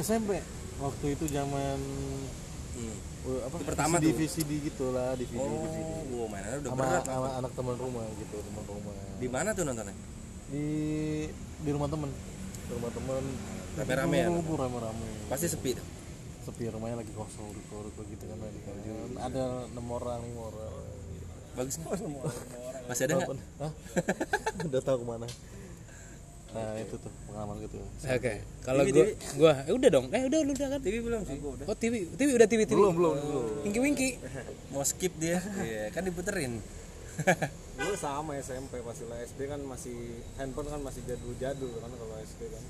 [0.00, 0.40] SMP
[0.80, 1.78] waktu itu zaman
[2.80, 2.96] hmm.
[3.28, 4.14] uh, apa Itu pertama tuh.
[4.16, 5.88] VCD gitu lah DVD oh VCD.
[6.16, 8.94] wow mainannya udah sama berat sama anak teman rumah gitu teman rumah.
[9.20, 9.94] Di mana tuh nontonnya?
[10.48, 10.64] Di
[11.36, 12.10] di rumah temen.
[12.10, 13.22] Di rumah temen.
[13.72, 14.28] Rame-rame ya?
[14.32, 15.06] Rame-rame.
[15.28, 15.86] Pasti sepi tuh
[16.42, 20.74] sepi rumahnya lagi kosong ruko ruko gitu kan lagi kajian ada enam orang lima orang.
[21.52, 21.90] Bagus nggak
[22.90, 23.28] masih ada nggak?
[24.68, 25.26] Udah tahu ke mana.
[26.52, 27.76] Nah itu tuh pengalaman gitu.
[28.04, 29.08] Oke kalau TV, gue
[29.40, 30.06] gue eh, udah dong.
[30.12, 30.80] Eh udah lu udah kan?
[30.84, 31.38] TV belum sih.
[31.64, 33.44] Oh TV TV udah TV TV belum belum belum.
[33.64, 34.08] Winky Winky.
[34.74, 35.40] Mau skip dia.
[35.62, 36.60] Iya kan diputerin.
[37.78, 39.22] Dulu sama SMP pasti lah.
[39.24, 39.96] SD kan masih
[40.36, 42.64] handphone kan masih jadul-jadul kan kalau SD kan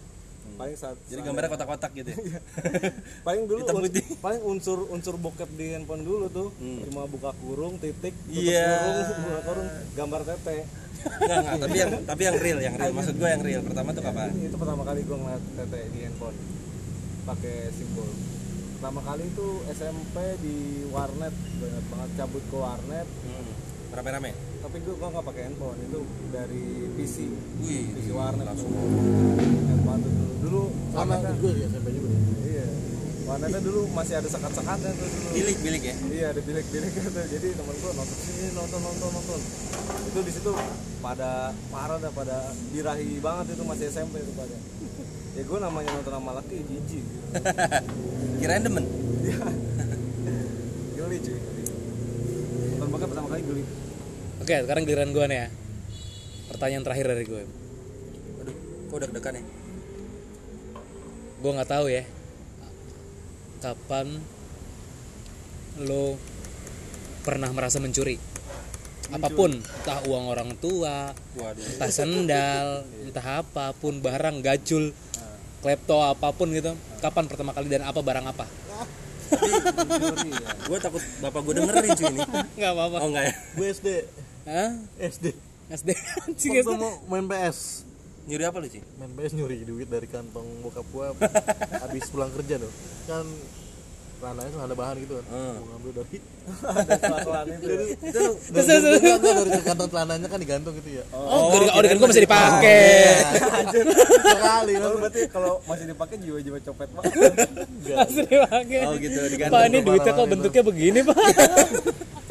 [0.52, 2.38] paling saat jadi gambarnya kotak-kotak gitu ya
[3.26, 4.04] paling dulu Hitam putih.
[4.24, 8.68] paling unsur unsur bokep di handphone dulu tuh cuma buka kurung titik tutup Iya.
[8.78, 10.58] kurung buka kurung gambar tete
[11.02, 12.94] Enggak, enggak, tapi yang tapi yang real, yang real.
[12.94, 13.58] Maksud gue yang real.
[13.60, 14.30] Pertama tuh kapan?
[14.38, 16.38] itu pertama kali gue ngeliat tete di handphone
[17.22, 18.06] pakai simbol
[18.72, 20.56] pertama kali itu SMP di
[20.88, 23.50] warnet ingat banget cabut ke warnet Hmm.
[23.92, 24.30] Rame-rame.
[24.72, 26.00] Tapi gue gua nggak pakai handphone itu
[26.32, 26.64] dari
[26.96, 27.28] PC
[27.60, 28.48] Wih, PC warnet.
[28.48, 28.72] Langsung.
[28.72, 30.62] handphone tuh dulu dulu
[30.96, 32.08] sama juga di SMP juga.
[32.40, 32.66] Iya.
[33.28, 35.28] Warnetnya dulu masih ada sekat-sekatnya tuh dulu.
[35.36, 35.94] Bilik, bilik ya.
[36.08, 37.20] iya ada bilik-bilik gitu.
[37.20, 39.40] Jadi temen gue nonton sini nonton nonton nonton.
[40.08, 40.52] Itu di situ
[41.04, 42.36] pada parah dah pada
[42.72, 44.56] birahi banget itu masih SMP itu pada.
[45.36, 47.04] Ya gue namanya nonton sama laki jijik.
[47.04, 47.26] Gitu.
[48.40, 48.88] Kirain demen.
[50.96, 51.36] geli cuy.
[51.36, 51.62] Geli
[52.72, 53.64] nonton bokep pertama kali geli
[54.42, 55.48] oke sekarang giliran gue nih ya.
[56.50, 57.42] Pertanyaan terakhir dari gue
[58.42, 58.54] Aduh,
[58.90, 59.44] kok udah degan ya?
[61.42, 62.02] gue nggak tahu ya.
[63.58, 64.06] Kapan
[65.82, 66.18] lo
[67.22, 68.18] pernah merasa mencuri?
[69.12, 71.60] Apa pun entah uang orang tua Waduh.
[71.60, 72.66] entah sendal
[73.04, 74.94] entah apa pun barang gacul
[75.62, 76.74] klepto apa pun gitu.
[77.02, 78.46] Kapan pertama kali dan apa barang apa?
[80.66, 82.20] Gue takut bapak gue dengerin cuy ini.
[82.58, 82.96] nggak apa-apa.
[83.02, 83.34] Oh enggak ya?
[83.58, 83.88] gue SD
[84.42, 84.74] Hah?
[84.98, 85.30] SD
[85.70, 85.88] SD
[86.26, 86.82] Anjing, waktu SD.
[86.82, 87.86] mau main PS
[88.22, 88.82] Nyuri apa lu cuy?
[89.02, 91.10] main PS nyuri duit dari kantong bokap gua.
[91.82, 92.70] Habis pulang kerja tuh.
[93.10, 93.26] Kan
[94.22, 95.24] ranahnya kan ada bahan gitu kan.
[95.26, 95.54] Hmm.
[95.58, 96.18] gua ngambil dari
[97.02, 97.66] Kelakuan itu.
[97.66, 97.82] Ya.
[97.98, 98.22] itu
[98.54, 101.04] dari, dari, dari, dari kantong celananya kan digantung gitu ya.
[101.10, 102.82] Oh, oh, oh, gue masih dipakai.
[104.22, 107.14] sekali Oh, berarti kalau masih dipakai jiwa-jiwa copet banget.
[107.90, 108.80] Masih dipakai.
[108.86, 109.54] Oh gitu, digantung.
[109.58, 111.18] pak ini duitnya kok bentuknya begini pak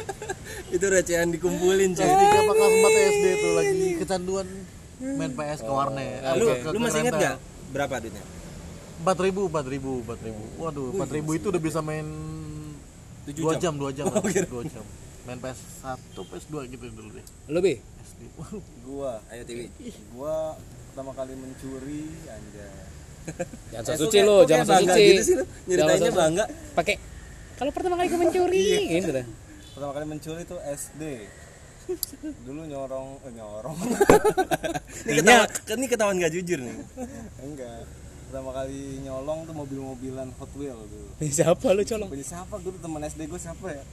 [0.72, 2.08] Itu recehan dikumpulin cuy.
[2.08, 4.46] tiga apa kelas empat SD tuh lagi kecanduan
[5.02, 6.20] main PS ke warnet.
[6.40, 7.36] Lu, Ke- lu masih inget gak
[7.70, 8.24] berapa duitnya?
[9.02, 10.42] empat ribu empat ribu empat ribu.
[10.56, 12.06] Waduh empat ribu itu udah bisa main
[13.28, 13.60] dua jam?
[13.60, 14.06] jam dua jam.
[14.08, 14.22] Lah.
[14.54, 14.84] dua jam.
[15.22, 17.26] Main PS satu PS dua gitu dulu deh.
[17.52, 17.76] Lo bi?
[17.78, 18.20] SD
[18.86, 19.68] gua Ayo TV.
[20.14, 20.56] gua
[20.88, 22.90] pertama kali mencuri anjay.
[23.74, 25.44] Jangan so kok suci lo jangan so kayak bangga suci gitu sih lu.
[25.68, 26.44] Nyeritainnya bangga.
[26.74, 26.94] pakai.
[27.52, 29.26] Kalau pertama kali gue mencuri gitu dah
[29.72, 31.02] pertama kali mencuri itu SD
[32.46, 33.78] dulu nyorong eh, nyorong.
[35.08, 36.76] Ini ketahuan, ini ketahuan gak jujur nih.
[37.46, 37.82] enggak.
[38.30, 42.08] Pertama kali nyolong tuh mobil-mobilan Hot Wheel dulu Ini siapa lu colong?
[42.08, 42.54] Punya siapa?
[42.62, 43.84] Dulu teman SD gue siapa ya?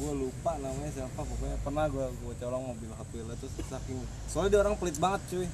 [0.00, 1.20] Gue lupa namanya siapa.
[1.20, 5.20] Pokoknya pernah gue gue colong mobil Hot Wheel itu saking soalnya dia orang pelit banget
[5.30, 5.46] cuy.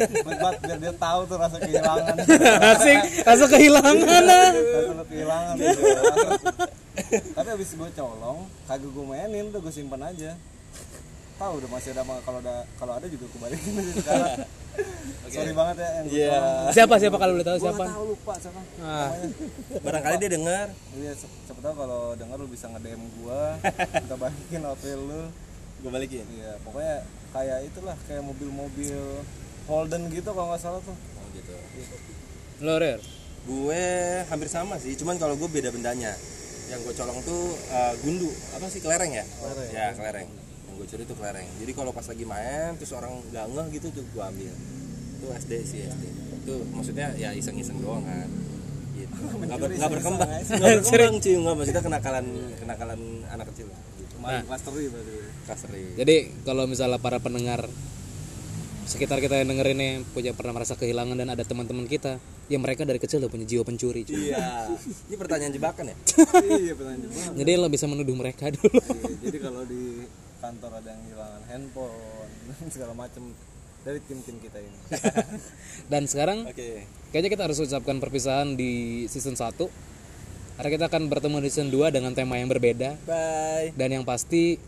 [0.00, 2.14] Pelit banget biar dia tahu tuh rasa kehilangan.
[2.72, 3.96] Asik rasa kehilangan.
[4.00, 5.82] Rasa kehilangan gitu.
[7.30, 10.36] Tapi abis gue colong kagak gue mainin tuh gue simpan aja.
[11.36, 14.32] Tahu udah masih ada kalau ada kalau ada juga kebalikin aja sekarang.
[15.26, 16.38] Sorry banget ya yang Iya.
[16.70, 17.84] siapa siapa kalau boleh tahu gue siapa?
[17.86, 18.60] tahu lupa siapa.
[18.80, 19.08] Ah.
[19.78, 23.56] Barangkali dia dengar iya si- siapa tahu kalau dengar lu bisa nge DM gua
[24.02, 25.22] kita balikin HP lu.
[25.80, 26.26] Gue balikin?
[26.30, 26.96] Iya pokoknya
[27.30, 29.00] kayak itulah kayak mobil-mobil
[29.64, 30.92] Holden gitu kalau nggak salah tuh.
[30.92, 31.54] Oh gitu.
[32.60, 33.00] Lo Rer
[33.40, 33.84] gue
[34.28, 36.12] hampir sama sih cuman kalau gue beda bendanya
[36.70, 37.42] yang gue colong tuh
[37.74, 38.30] uh, gundu.
[38.54, 39.24] Apa sih kelereng ya?
[39.74, 40.28] Ya kelereng.
[40.70, 41.48] Yang gue curi tuh kelereng.
[41.58, 44.54] Jadi kalau pas lagi main terus orang nggak ngeh gitu tuh gue ambil.
[45.18, 46.04] Itu SD sih SD
[46.40, 48.28] itu maksudnya ya iseng-iseng doang kan.
[48.96, 49.14] Gitu.
[49.44, 50.28] Nggak ber- nggak berkembang.
[50.60, 51.34] nggak berkembang cuy.
[51.34, 52.26] Nggak maksudnya kenakalan
[52.62, 53.66] kenakalan anak kecil
[53.98, 54.14] gitu.
[54.22, 55.30] Main clustery berarti.
[55.98, 56.16] Jadi
[56.46, 57.66] kalau misalnya para pendengar
[58.86, 62.18] sekitar kita yang denger ini punya pernah merasa kehilangan dan ada teman-teman kita
[62.50, 64.34] ya mereka dari kecil udah punya jiwa pencuri cuy.
[64.34, 64.66] iya.
[65.06, 65.96] Ini pertanyaan jebakan ya?
[66.42, 68.74] Iya pertanyaan banget jadi lo bisa menuduh mereka dulu.
[68.74, 70.04] Iya, jadi kalau di
[70.42, 72.30] kantor ada yang hilangan handphone
[72.74, 73.22] segala macem
[73.80, 74.78] dari tim-tim kita ini.
[75.92, 76.70] Dan sekarang oke.
[77.14, 79.56] kayaknya kita harus ucapkan perpisahan di season 1
[80.60, 82.98] karena kita akan bertemu di season 2 dengan tema yang berbeda.
[83.08, 83.72] Bye.
[83.72, 84.60] Dan yang pasti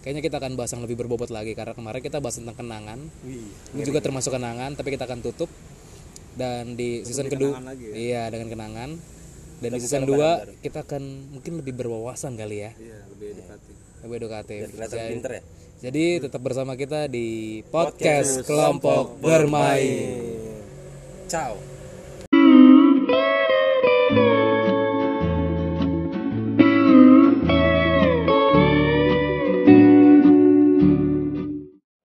[0.00, 1.52] kayaknya kita akan bahas yang lebih berbobot lagi.
[1.52, 2.96] Karena kemarin kita bahas tentang kenangan.
[3.20, 3.44] Wih,
[3.76, 5.52] ini juga termasuk kenangan tapi kita akan tutup
[6.36, 7.92] dan di season kedua ya?
[7.96, 8.90] iya dengan kenangan.
[9.56, 12.70] Dan di season 2 kita akan mungkin lebih berwawasan kali ya.
[12.76, 13.74] Iya lebih edukatif.
[14.04, 14.60] Lebih edukatif.
[14.76, 15.42] Jadi, pinter ya?
[15.76, 20.20] jadi tetap bersama kita di podcast kelompok bermain.
[21.26, 21.75] Ciao